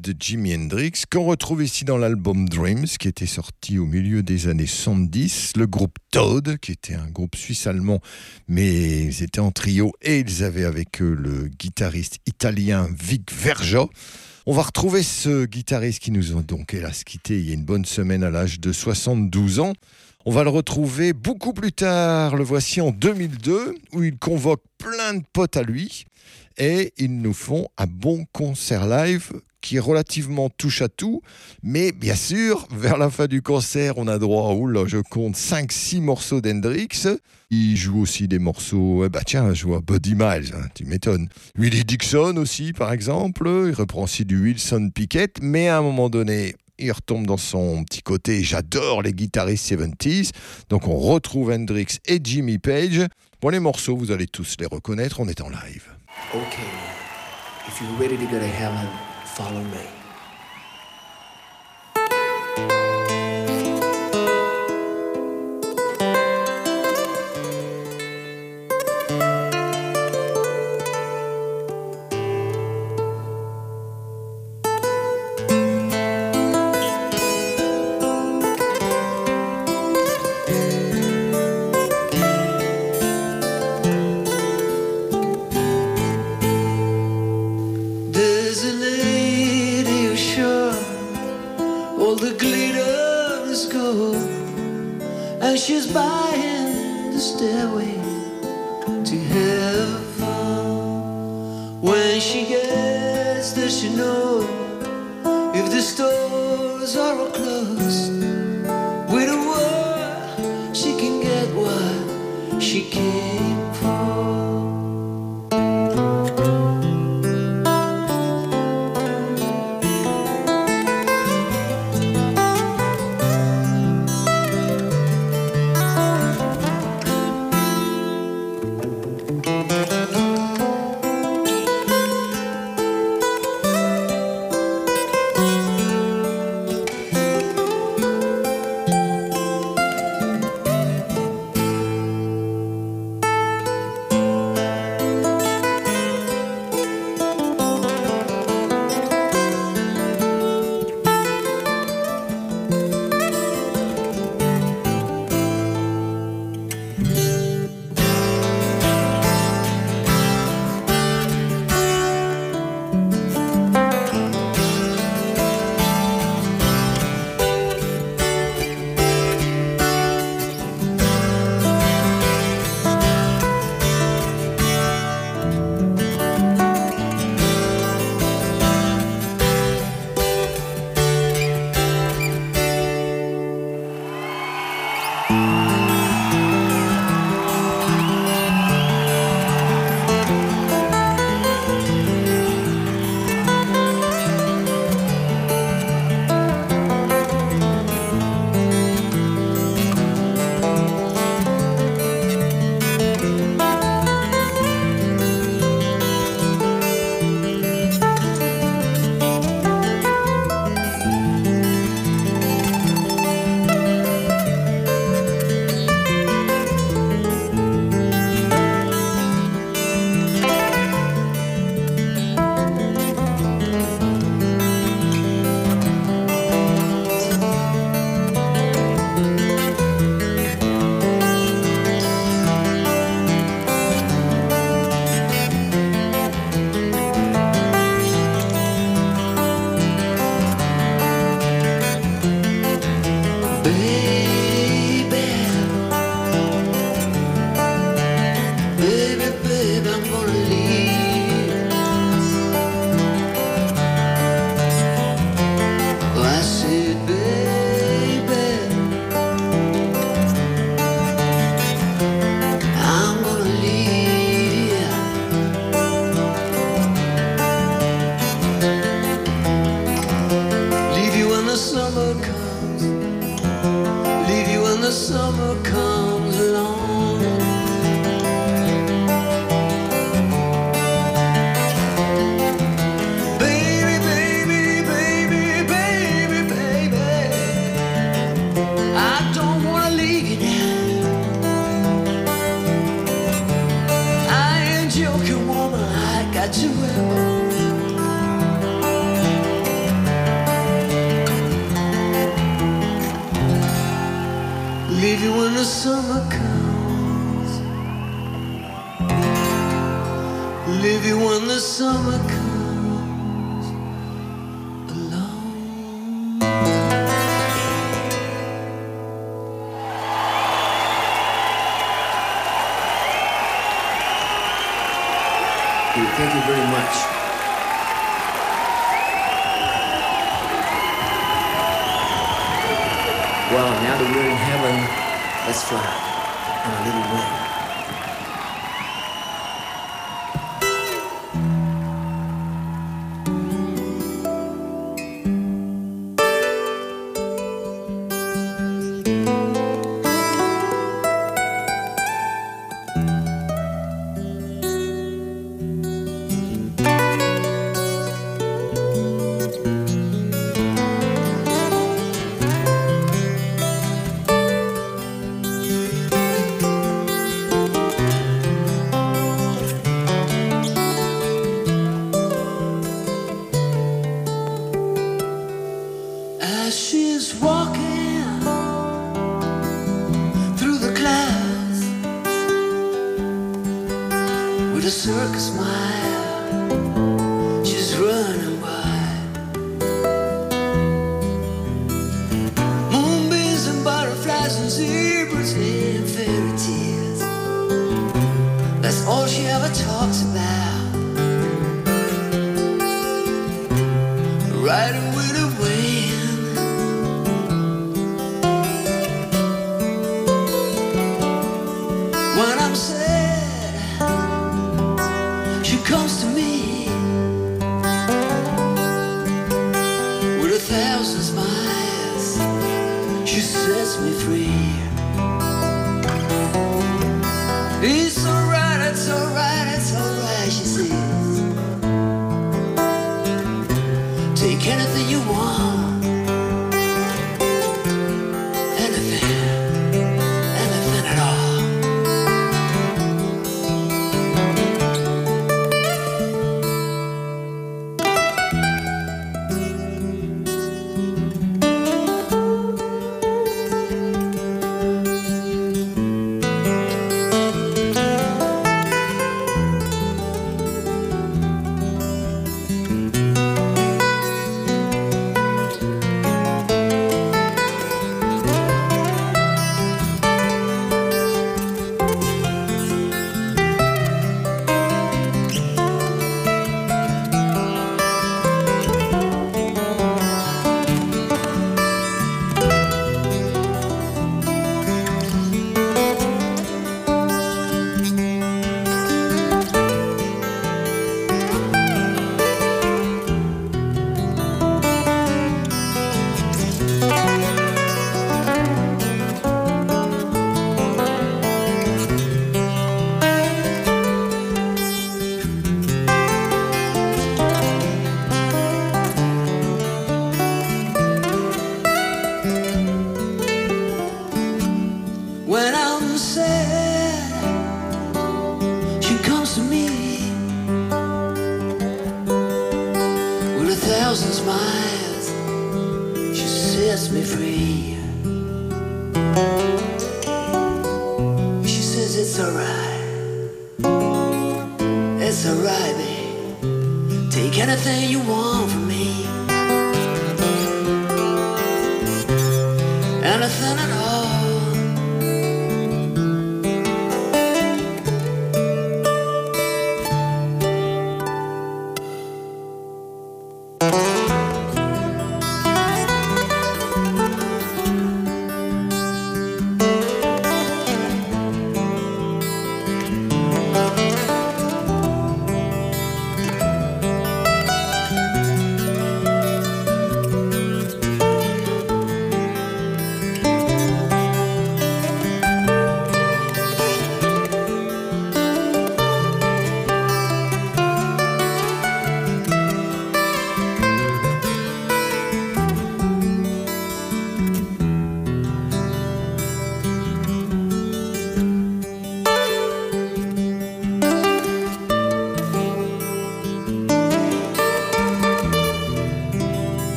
[0.00, 4.48] De Jimi Hendrix, qu'on retrouve ici dans l'album Dreams, qui était sorti au milieu des
[4.48, 5.52] années 70.
[5.56, 8.00] Le groupe Toad, qui était un groupe suisse-allemand,
[8.48, 13.84] mais ils étaient en trio et ils avaient avec eux le guitariste italien Vic Verja.
[14.46, 17.64] On va retrouver ce guitariste qui nous a donc hélas quitté il y a une
[17.64, 19.74] bonne semaine à l'âge de 72 ans.
[20.24, 25.14] On va le retrouver beaucoup plus tard, le voici en 2002, où il convoque plein
[25.14, 26.06] de potes à lui
[26.56, 31.22] et ils nous font un bon concert live qui est relativement touche à tout,
[31.62, 36.00] mais bien sûr, vers la fin du concert, on a droit, oula, je compte 5-6
[36.00, 36.88] morceaux d'Hendrix.
[37.50, 41.28] Il joue aussi des morceaux, eh bah tiens, je vois Buddy Miles, hein, tu m'étonnes.
[41.56, 46.08] Willie Dixon aussi, par exemple, il reprend aussi du Wilson Pickett, mais à un moment
[46.08, 50.30] donné, il retombe dans son petit côté, j'adore les guitaristes 70s,
[50.68, 53.06] donc on retrouve Hendrix et Jimmy Page.
[53.42, 55.84] Bon, les morceaux, vous allez tous les reconnaître, on est en live.
[59.40, 60.00] Follow me.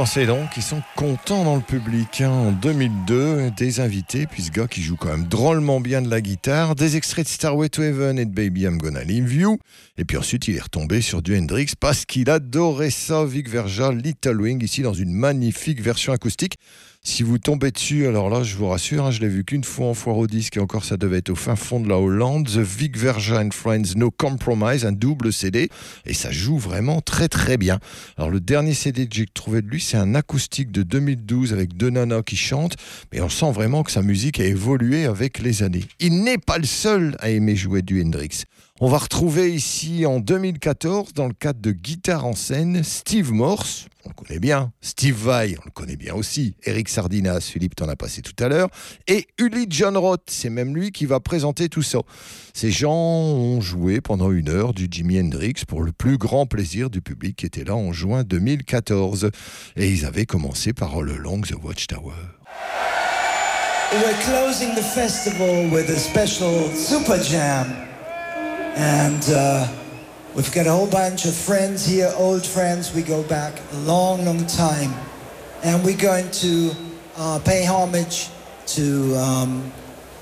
[0.00, 2.22] Pensez donc, ils sont contents dans le public.
[2.22, 2.30] hein.
[2.30, 6.22] En 2002, des invités, puis ce gars qui joue quand même drôlement bien de la
[6.22, 9.58] guitare, des extraits de Starway to Heaven et de Baby I'm Gonna Leave You.
[9.98, 13.92] Et puis ensuite, il est retombé sur du Hendrix parce qu'il adorait ça, Vic Verja,
[13.92, 16.54] Little Wing, ici dans une magnifique version acoustique.
[17.02, 19.86] Si vous tombez dessus, alors là, je vous rassure, hein, je l'ai vu qu'une fois
[19.86, 22.46] en foire au disque et encore ça devait être au fin fond de la Hollande.
[22.46, 25.70] The Vic Verja and Friends No Compromise, un double CD,
[26.04, 27.78] et ça joue vraiment très très bien.
[28.18, 31.74] Alors le dernier CD que j'ai trouvé de lui, c'est un acoustique de 2012 avec
[31.74, 32.76] deux nanas qui chantent,
[33.12, 35.84] mais on sent vraiment que sa musique a évolué avec les années.
[36.00, 38.44] Il n'est pas le seul à aimer jouer du Hendrix.
[38.82, 43.88] On va retrouver ici en 2014, dans le cadre de Guitare en scène, Steve Morse,
[44.06, 47.90] on le connaît bien, Steve Vai, on le connaît bien aussi, Eric Sardinas, Philippe t'en
[47.90, 48.70] as passé tout à l'heure,
[49.06, 51.98] et Uli John Roth, c'est même lui qui va présenter tout ça.
[52.54, 56.88] Ces gens ont joué pendant une heure du Jimi Hendrix pour le plus grand plaisir
[56.88, 59.30] du public qui était là en juin 2014.
[59.76, 62.14] Et ils avaient commencé par All Along the Watchtower.
[63.92, 67.89] We're closing the festival with a special super jam.
[68.76, 69.68] And uh,
[70.34, 72.94] we've got a whole bunch of friends here, old friends.
[72.94, 74.92] We go back a long, long time.
[75.62, 76.72] And we're going to
[77.16, 78.28] uh, pay homage
[78.68, 79.72] to um,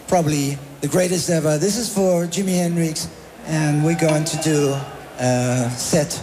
[0.09, 1.59] probably the greatest ever.
[1.59, 3.09] This is for Jimi Hendrix.
[3.47, 4.77] And we're going to do
[5.19, 6.23] a set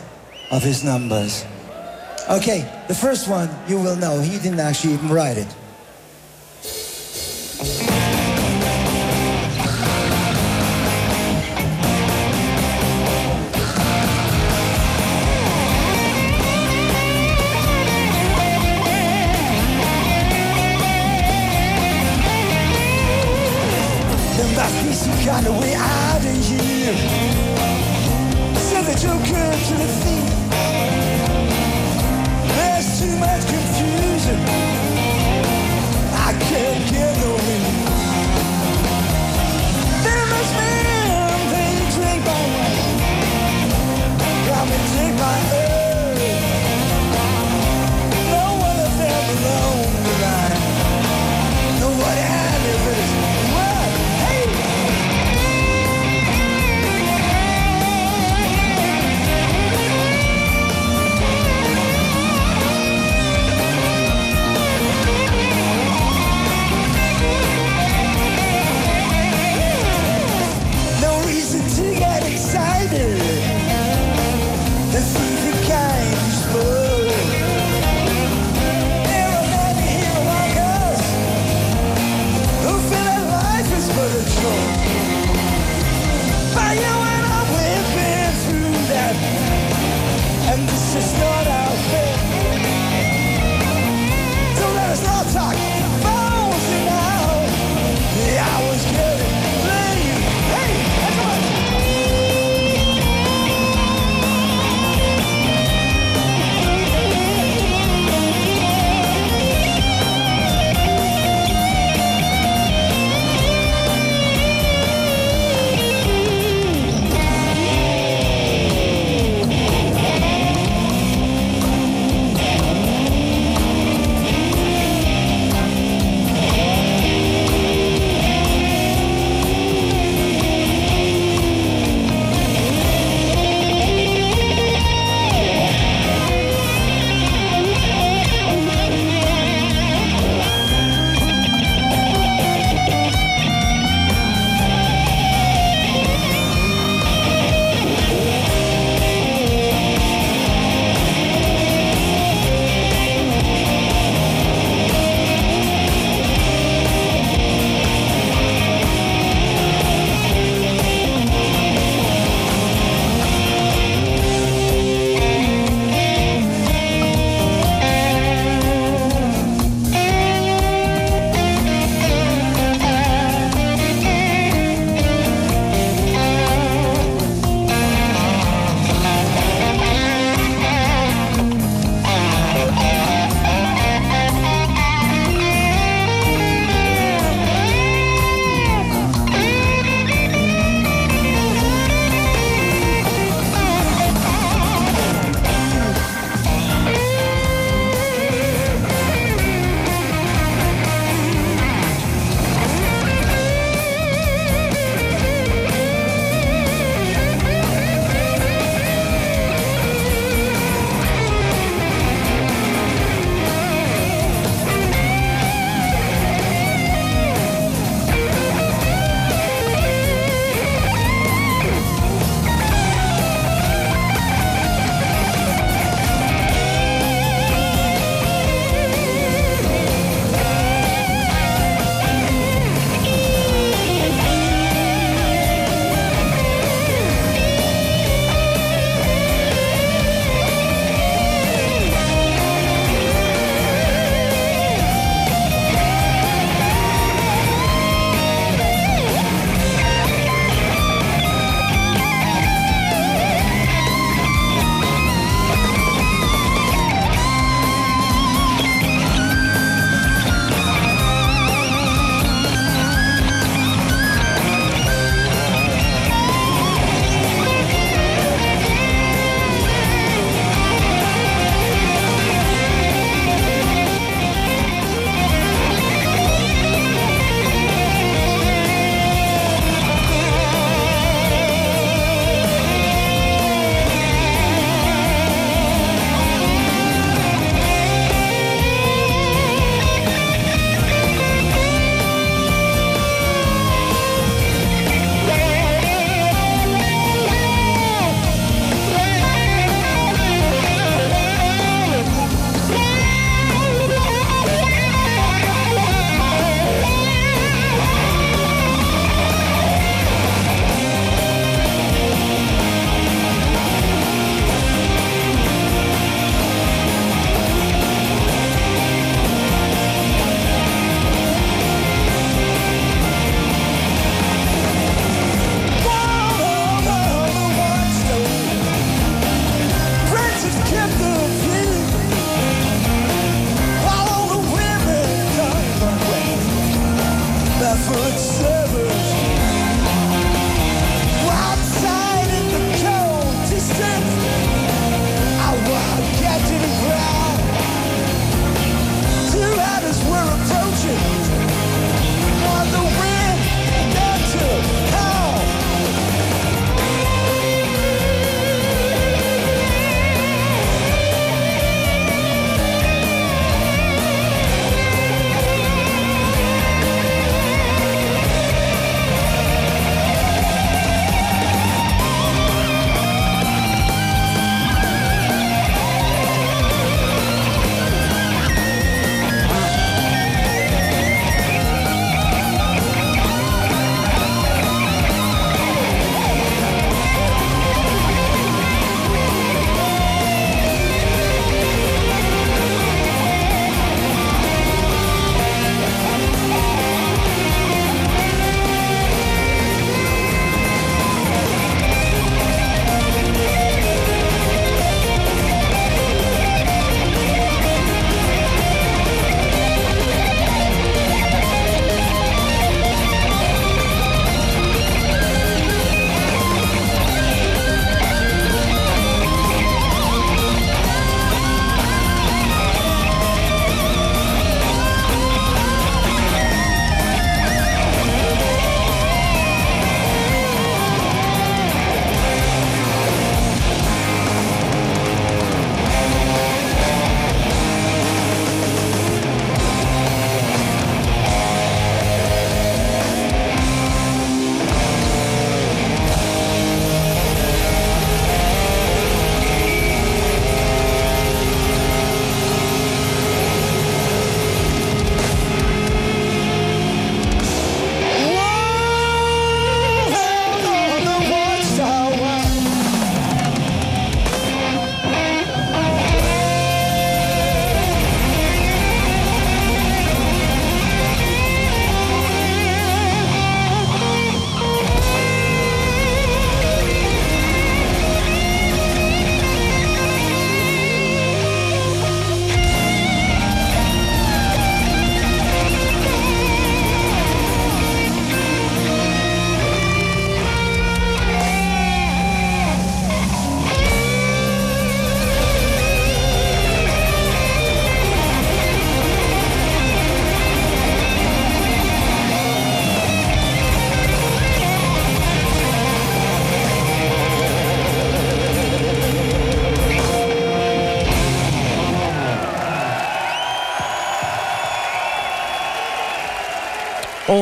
[0.51, 1.45] of his numbers.
[2.29, 4.19] Okay, the first one you will know.
[4.19, 5.47] He didn't actually even write it.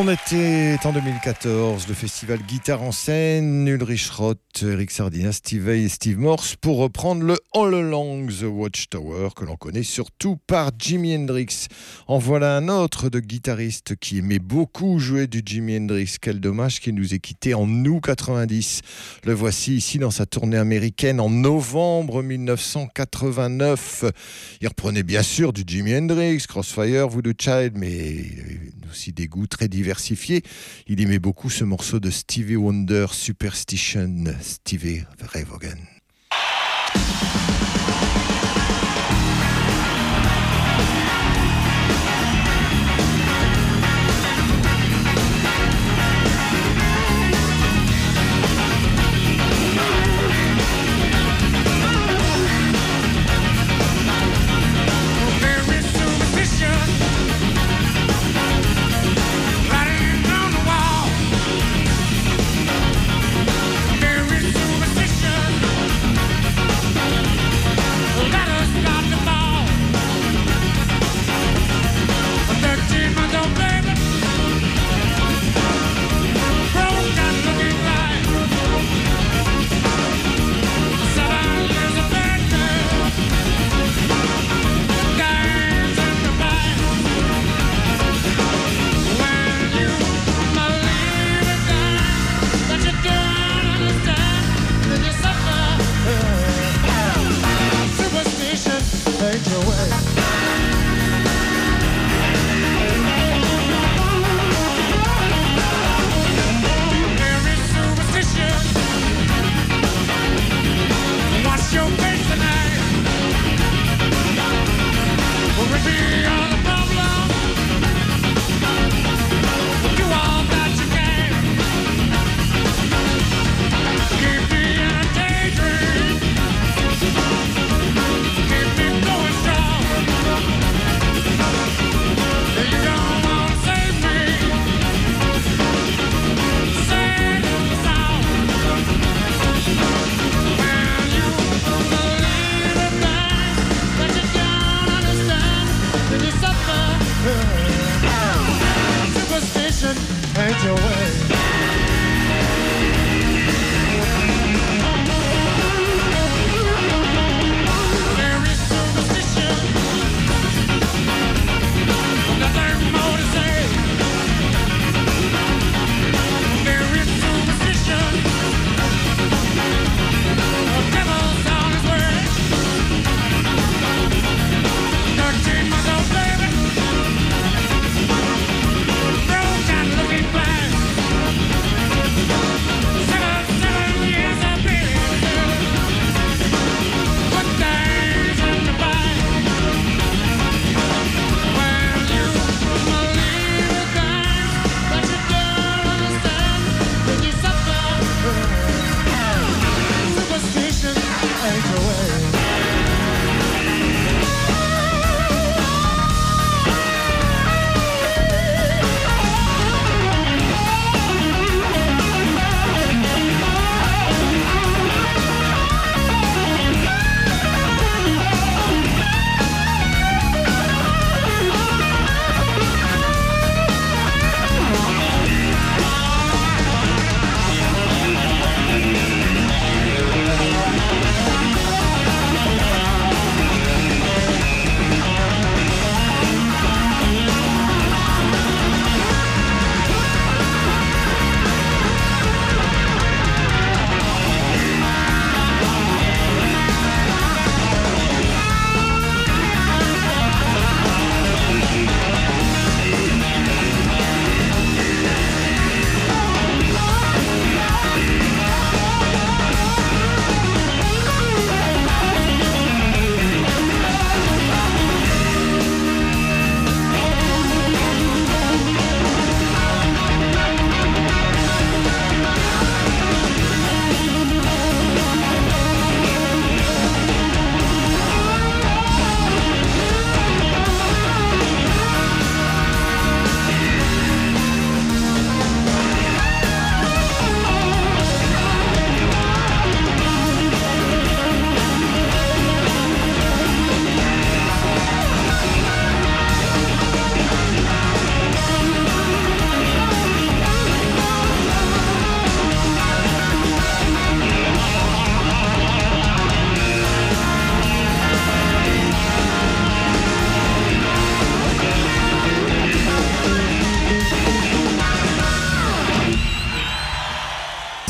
[0.05, 5.83] On était en 2014, le festival Guitare en scène, Ulrich Roth, Eric Sardina, Steve Vai
[5.83, 7.72] et Steve Morse pour reprendre le All
[8.39, 11.67] the Watchtower que l'on connaît surtout par Jimi Hendrix.
[12.07, 16.15] En voilà un autre de guitariste qui aimait beaucoup jouer du Jimi Hendrix.
[16.21, 18.81] Quel dommage qu'il nous ait quitté en août 90.
[19.23, 24.05] Le voici ici dans sa tournée américaine en novembre 1989.
[24.61, 29.27] Il reprenait bien sûr du Jimi Hendrix, Crossfire, Voodoo Child, mais il avait aussi des
[29.27, 30.43] goûts très diversifiés.
[30.87, 35.79] Il aimait beaucoup ce morceau de Stevie Wonder, Superstition, Stevie Ray Vaughan.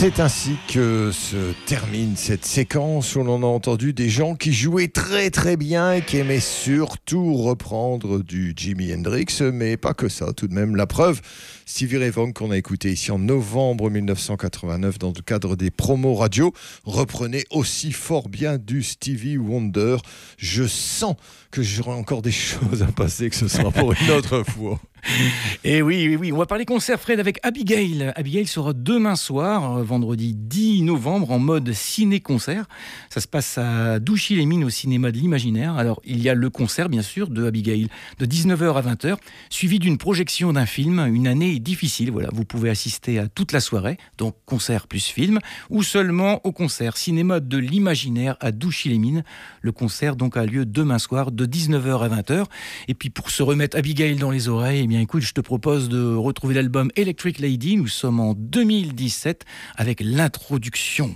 [0.03, 4.89] C'est ainsi que se termine cette séquence où l'on a entendu des gens qui jouaient
[4.89, 10.33] très très bien et qui aimaient surtout reprendre du Jimi Hendrix, mais pas que ça
[10.33, 10.75] tout de même.
[10.75, 11.21] La preuve,
[11.65, 16.51] Stevie Ray qu'on a écouté ici en novembre 1989 dans le cadre des promos radio
[16.83, 19.95] reprenait aussi fort bien du Stevie Wonder.
[20.35, 21.15] Je sens
[21.53, 24.79] que j'aurai encore des choses à passer, que ce sera pour une autre fois.
[25.63, 28.11] Et oui, oui, oui, on va parler concert Fred avec Abigail.
[28.15, 32.65] Abigail sera demain soir, euh, vendredi 10 novembre, en mode ciné-concert.
[33.09, 35.75] Ça se passe à Douchy-les-Mines au cinéma de l'Imaginaire.
[35.75, 37.89] Alors, il y a le concert, bien sûr, de Abigail
[38.19, 39.17] de 19h à 20h,
[39.49, 42.11] suivi d'une projection d'un film, Une année difficile.
[42.11, 45.39] Voilà, vous pouvez assister à toute la soirée, donc concert plus film,
[45.69, 49.23] ou seulement au concert cinéma de l'Imaginaire à Douchy-les-Mines.
[49.61, 52.45] Le concert donc a lieu demain soir de 19h à 20h.
[52.87, 55.89] Et puis pour se remettre Abigail dans les oreilles, eh bien écoute, je te propose
[55.89, 57.77] de retrouver l'album Electric Lady.
[57.77, 59.45] Nous sommes en 2017
[59.77, 61.15] avec l'introduction.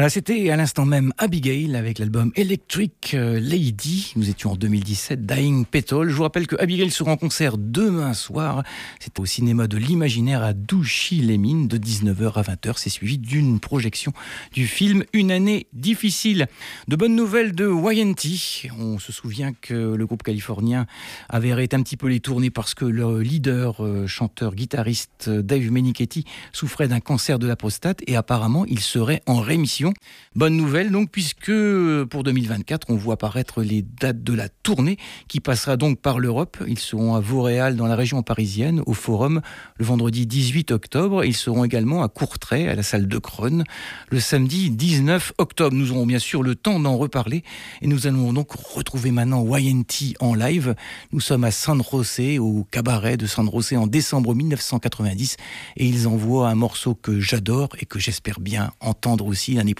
[0.00, 4.14] Voilà, c'était à l'instant même Abigail avec l'album Electric euh, Lady.
[4.16, 6.08] Nous étions en 2017, Dying Petal.
[6.08, 8.62] Je vous rappelle que Abigail sera en concert demain soir.
[8.98, 12.76] C'est au cinéma de l'imaginaire à Douchy-les-Mines de 19h à 20h.
[12.76, 14.14] C'est suivi d'une projection
[14.54, 16.46] du film Une année difficile.
[16.88, 18.70] De bonnes nouvelles de YNT.
[18.78, 20.86] On se souvient que le groupe californien
[21.28, 25.42] avait arrêté un petit peu les tournées parce que le leader, euh, chanteur, guitariste euh,
[25.42, 26.24] Dave Menichetti
[26.54, 29.89] souffrait d'un cancer de la prostate et apparemment il serait en rémission.
[30.36, 34.96] Bonne nouvelle donc puisque euh, pour 2024 on voit apparaître les dates de la tournée
[35.26, 36.56] qui passera donc par l'Europe.
[36.68, 39.40] Ils seront à Vauréal dans la région parisienne au Forum
[39.76, 41.24] le vendredi 18 octobre.
[41.24, 43.64] Ils seront également à Courtrai à la salle de Creune
[44.10, 45.76] le samedi 19 octobre.
[45.76, 47.42] Nous aurons bien sûr le temps d'en reparler
[47.82, 50.74] et nous allons donc retrouver maintenant YNT en live.
[51.12, 55.36] Nous sommes à San José au cabaret de San José en décembre 1990
[55.76, 59.79] et ils envoient un morceau que j'adore et que j'espère bien entendre aussi l'année prochaine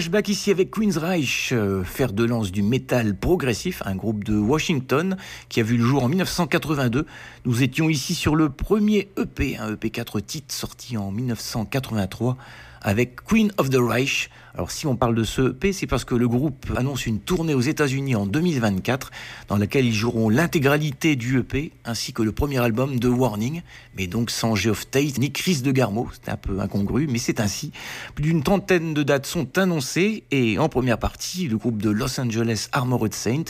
[0.00, 4.34] flashback ici avec Queen's Reich, euh, fer de lance du métal progressif, un groupe de
[4.34, 5.18] Washington
[5.50, 7.04] qui a vu le jour en 1982.
[7.44, 12.38] Nous étions ici sur le premier EP, un EP 4 titres sorti en 1983
[12.82, 14.30] avec Queen of the Reich.
[14.54, 17.54] Alors si on parle de ce EP, c'est parce que le groupe annonce une tournée
[17.54, 19.10] aux États-Unis en 2024
[19.48, 23.62] dans laquelle ils joueront l'intégralité du EP ainsi que le premier album de Warning,
[23.96, 26.08] mais donc sans Geoff Tate ni Chris de Garmo.
[26.12, 27.72] C'est un peu incongru, mais c'est ainsi.
[28.14, 32.20] Plus d'une trentaine de dates sont annoncées et en première partie, le groupe de Los
[32.20, 33.44] Angeles Armored Saint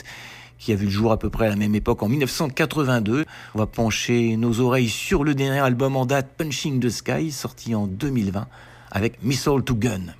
[0.58, 3.24] qui a vu le jour à peu près à la même époque en 1982.
[3.54, 7.74] On va pencher nos oreilles sur le dernier album en date Punching the Sky sorti
[7.74, 8.46] en 2020
[8.90, 10.14] avec Missile to Gun.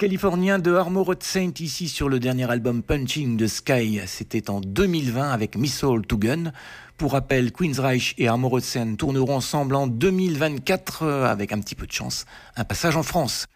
[0.00, 4.62] Les Californiens de Armored Saint ici sur le dernier album Punching the Sky, c'était en
[4.62, 6.52] 2020 avec Missile to Gun.
[6.96, 11.86] Pour rappel, Queensreich et Armored Saint tourneront ensemble en 2024 euh, avec un petit peu
[11.86, 12.24] de chance,
[12.56, 13.46] un passage en France.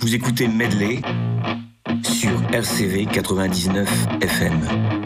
[0.00, 1.02] Vous écoutez Medley
[2.02, 4.99] sur RCV 99 FM.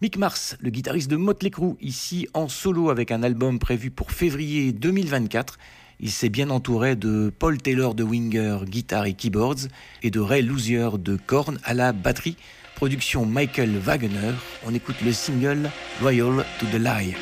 [0.00, 4.12] Mick Mars, le guitariste de Motley Crue, ici en solo avec un album prévu pour
[4.12, 5.58] février 2024.
[5.98, 9.66] Il s'est bien entouré de Paul Taylor de Winger, guitare et keyboards,
[10.04, 12.36] et de Ray Luzier de Korn à la batterie.
[12.76, 14.34] Production Michael Wagner.
[14.64, 15.68] On écoute le single
[16.00, 17.16] Loyal to the Lie.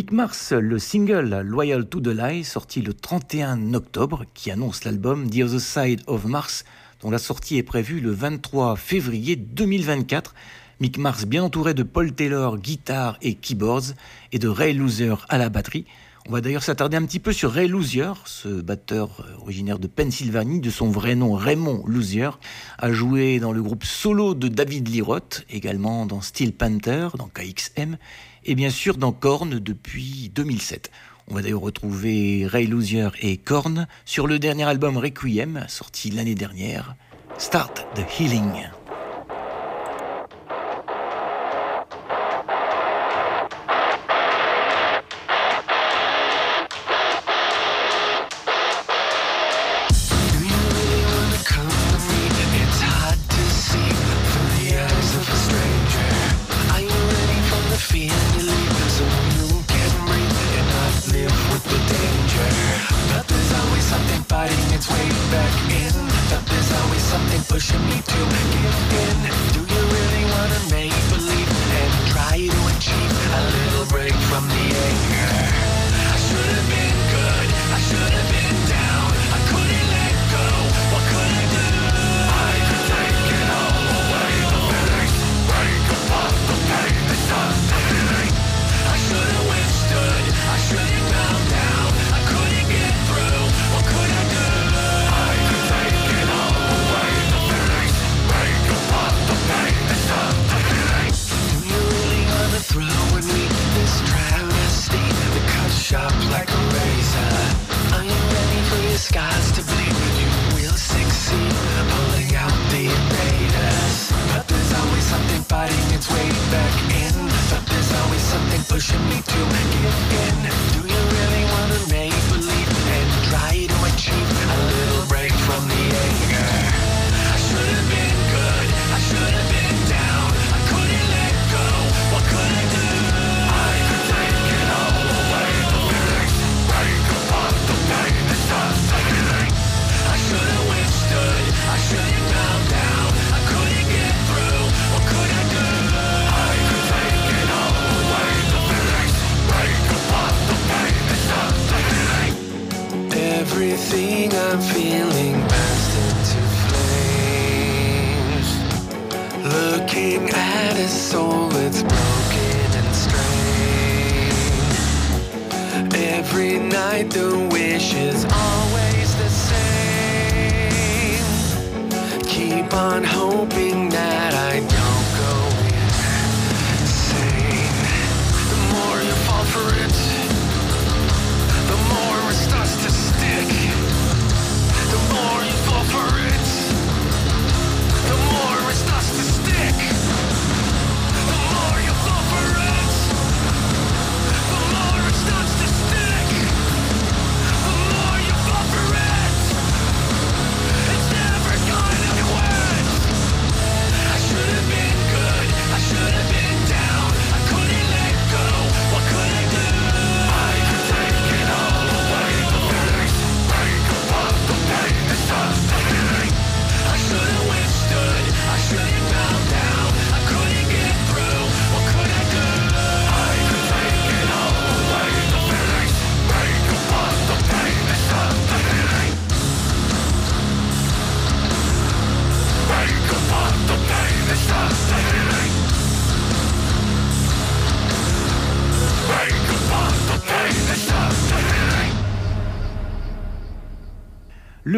[0.00, 5.28] 8 mars, le single Loyal to the Lie, sorti le 31 octobre, qui annonce l'album
[5.28, 6.64] The Other Side of Mars,
[7.02, 10.34] dont la sortie est prévue le 23 février 2024.
[10.80, 13.92] Mick Mars bien entouré de Paul Taylor, guitare et keyboards,
[14.32, 15.84] et de Ray Loser à la batterie.
[16.26, 19.86] On va d'ailleurs s'attarder un petit peu sur Ray Lozier, ce batteur euh, originaire de
[19.86, 22.30] Pennsylvanie, de son vrai nom Raymond Lozier,
[22.78, 27.96] a joué dans le groupe solo de David Lirotte, également dans Steel Panther, dans KXM,
[28.44, 30.90] et bien sûr dans Korn depuis 2007.
[31.28, 36.34] On va d'ailleurs retrouver Ray Lozier et Korn sur le dernier album Requiem, sorti l'année
[36.34, 36.96] dernière,
[37.38, 38.79] Start the Healing.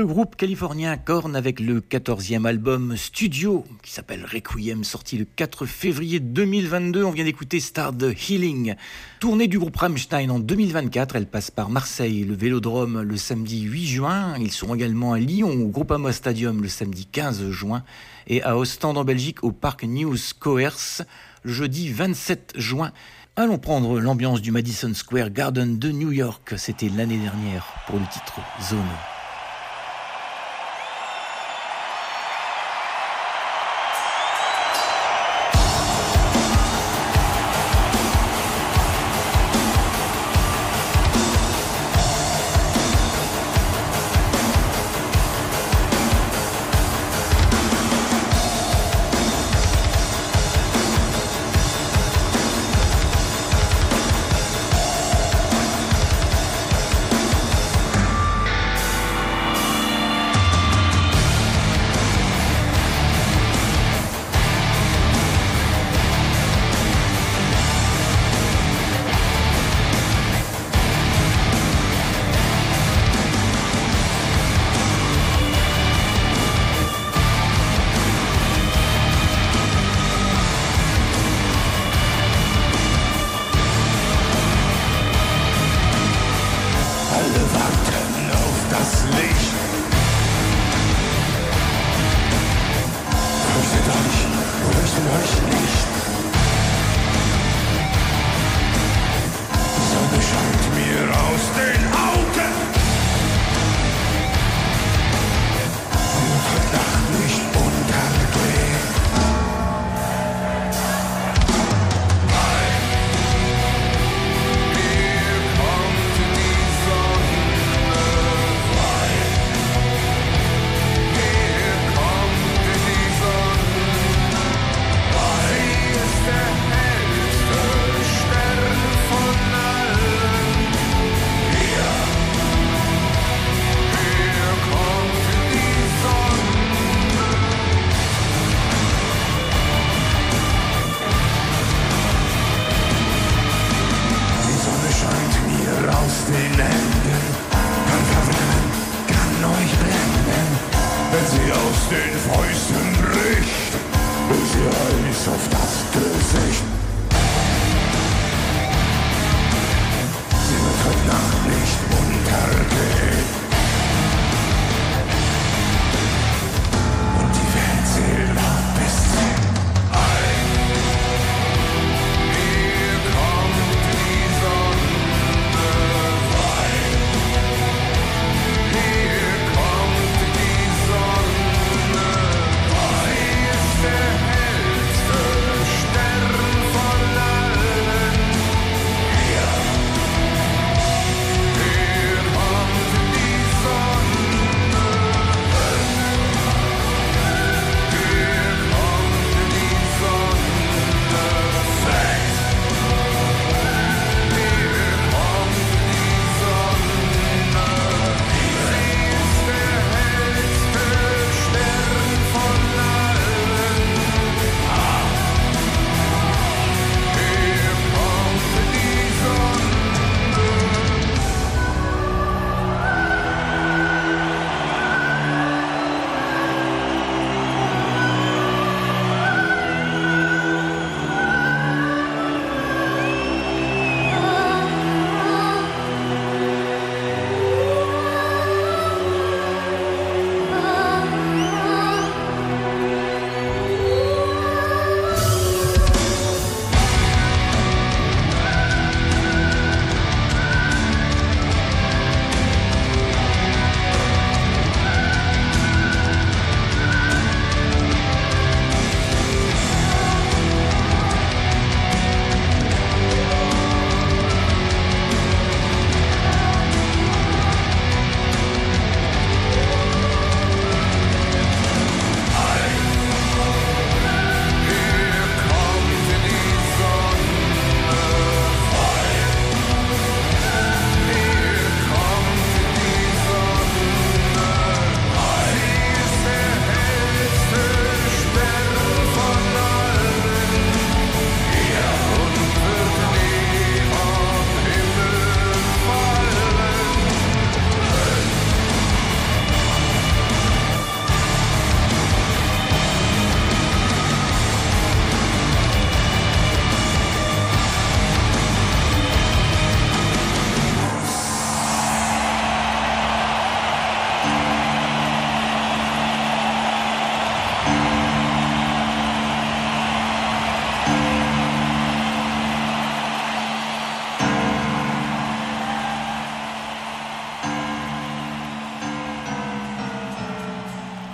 [0.02, 5.64] le groupe californien Korn avec le 14e album Studio qui s'appelle Requiem, sorti le 4
[5.64, 7.04] février 2022.
[7.04, 8.74] On vient d'écouter Star the Healing.
[9.20, 13.86] Tournée du groupe Rammstein en 2024, elle passe par Marseille, le Vélodrome le samedi 8
[13.86, 14.34] juin.
[14.40, 17.84] Ils seront également à Lyon au Groupama Stadium le samedi 15 juin
[18.26, 21.02] et à Ostende en Belgique au Parc News Coers
[21.44, 22.90] le jeudi 27 juin.
[23.36, 26.54] Allons prendre l'ambiance du Madison Square Garden de New York.
[26.56, 28.80] C'était l'année dernière pour le titre Zone.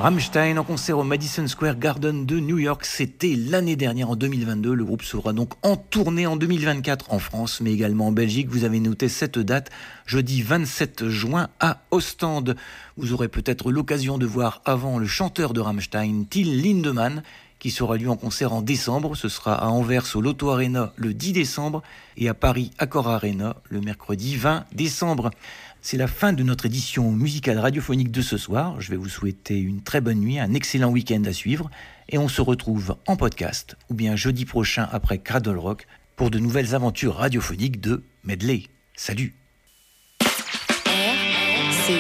[0.09, 4.73] Rammstein en concert au Madison Square Garden de New York, c'était l'année dernière en 2022.
[4.73, 8.49] Le groupe sera donc en tournée en 2024 en France, mais également en Belgique.
[8.49, 9.69] Vous avez noté cette date,
[10.07, 12.57] jeudi 27 juin à Ostende.
[12.97, 17.23] Vous aurez peut-être l'occasion de voir avant le chanteur de Rammstein, Till Lindemann,
[17.59, 19.15] qui sera lui en concert en décembre.
[19.15, 21.83] Ce sera à Anvers au Lotto Arena le 10 décembre
[22.17, 25.31] et à Paris Accor Arena le mercredi 20 décembre.
[25.81, 28.81] C'est la fin de notre édition musicale radiophonique de ce soir.
[28.81, 31.71] Je vais vous souhaiter une très bonne nuit, un excellent week-end à suivre
[32.09, 35.87] et on se retrouve en podcast ou bien jeudi prochain après Cradle Rock
[36.17, 38.65] pour de nouvelles aventures radiophoniques de Medley.
[38.97, 39.35] Salut
[41.49, 41.99] RCV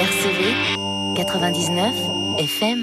[0.00, 1.94] RCV 99
[2.38, 2.78] FM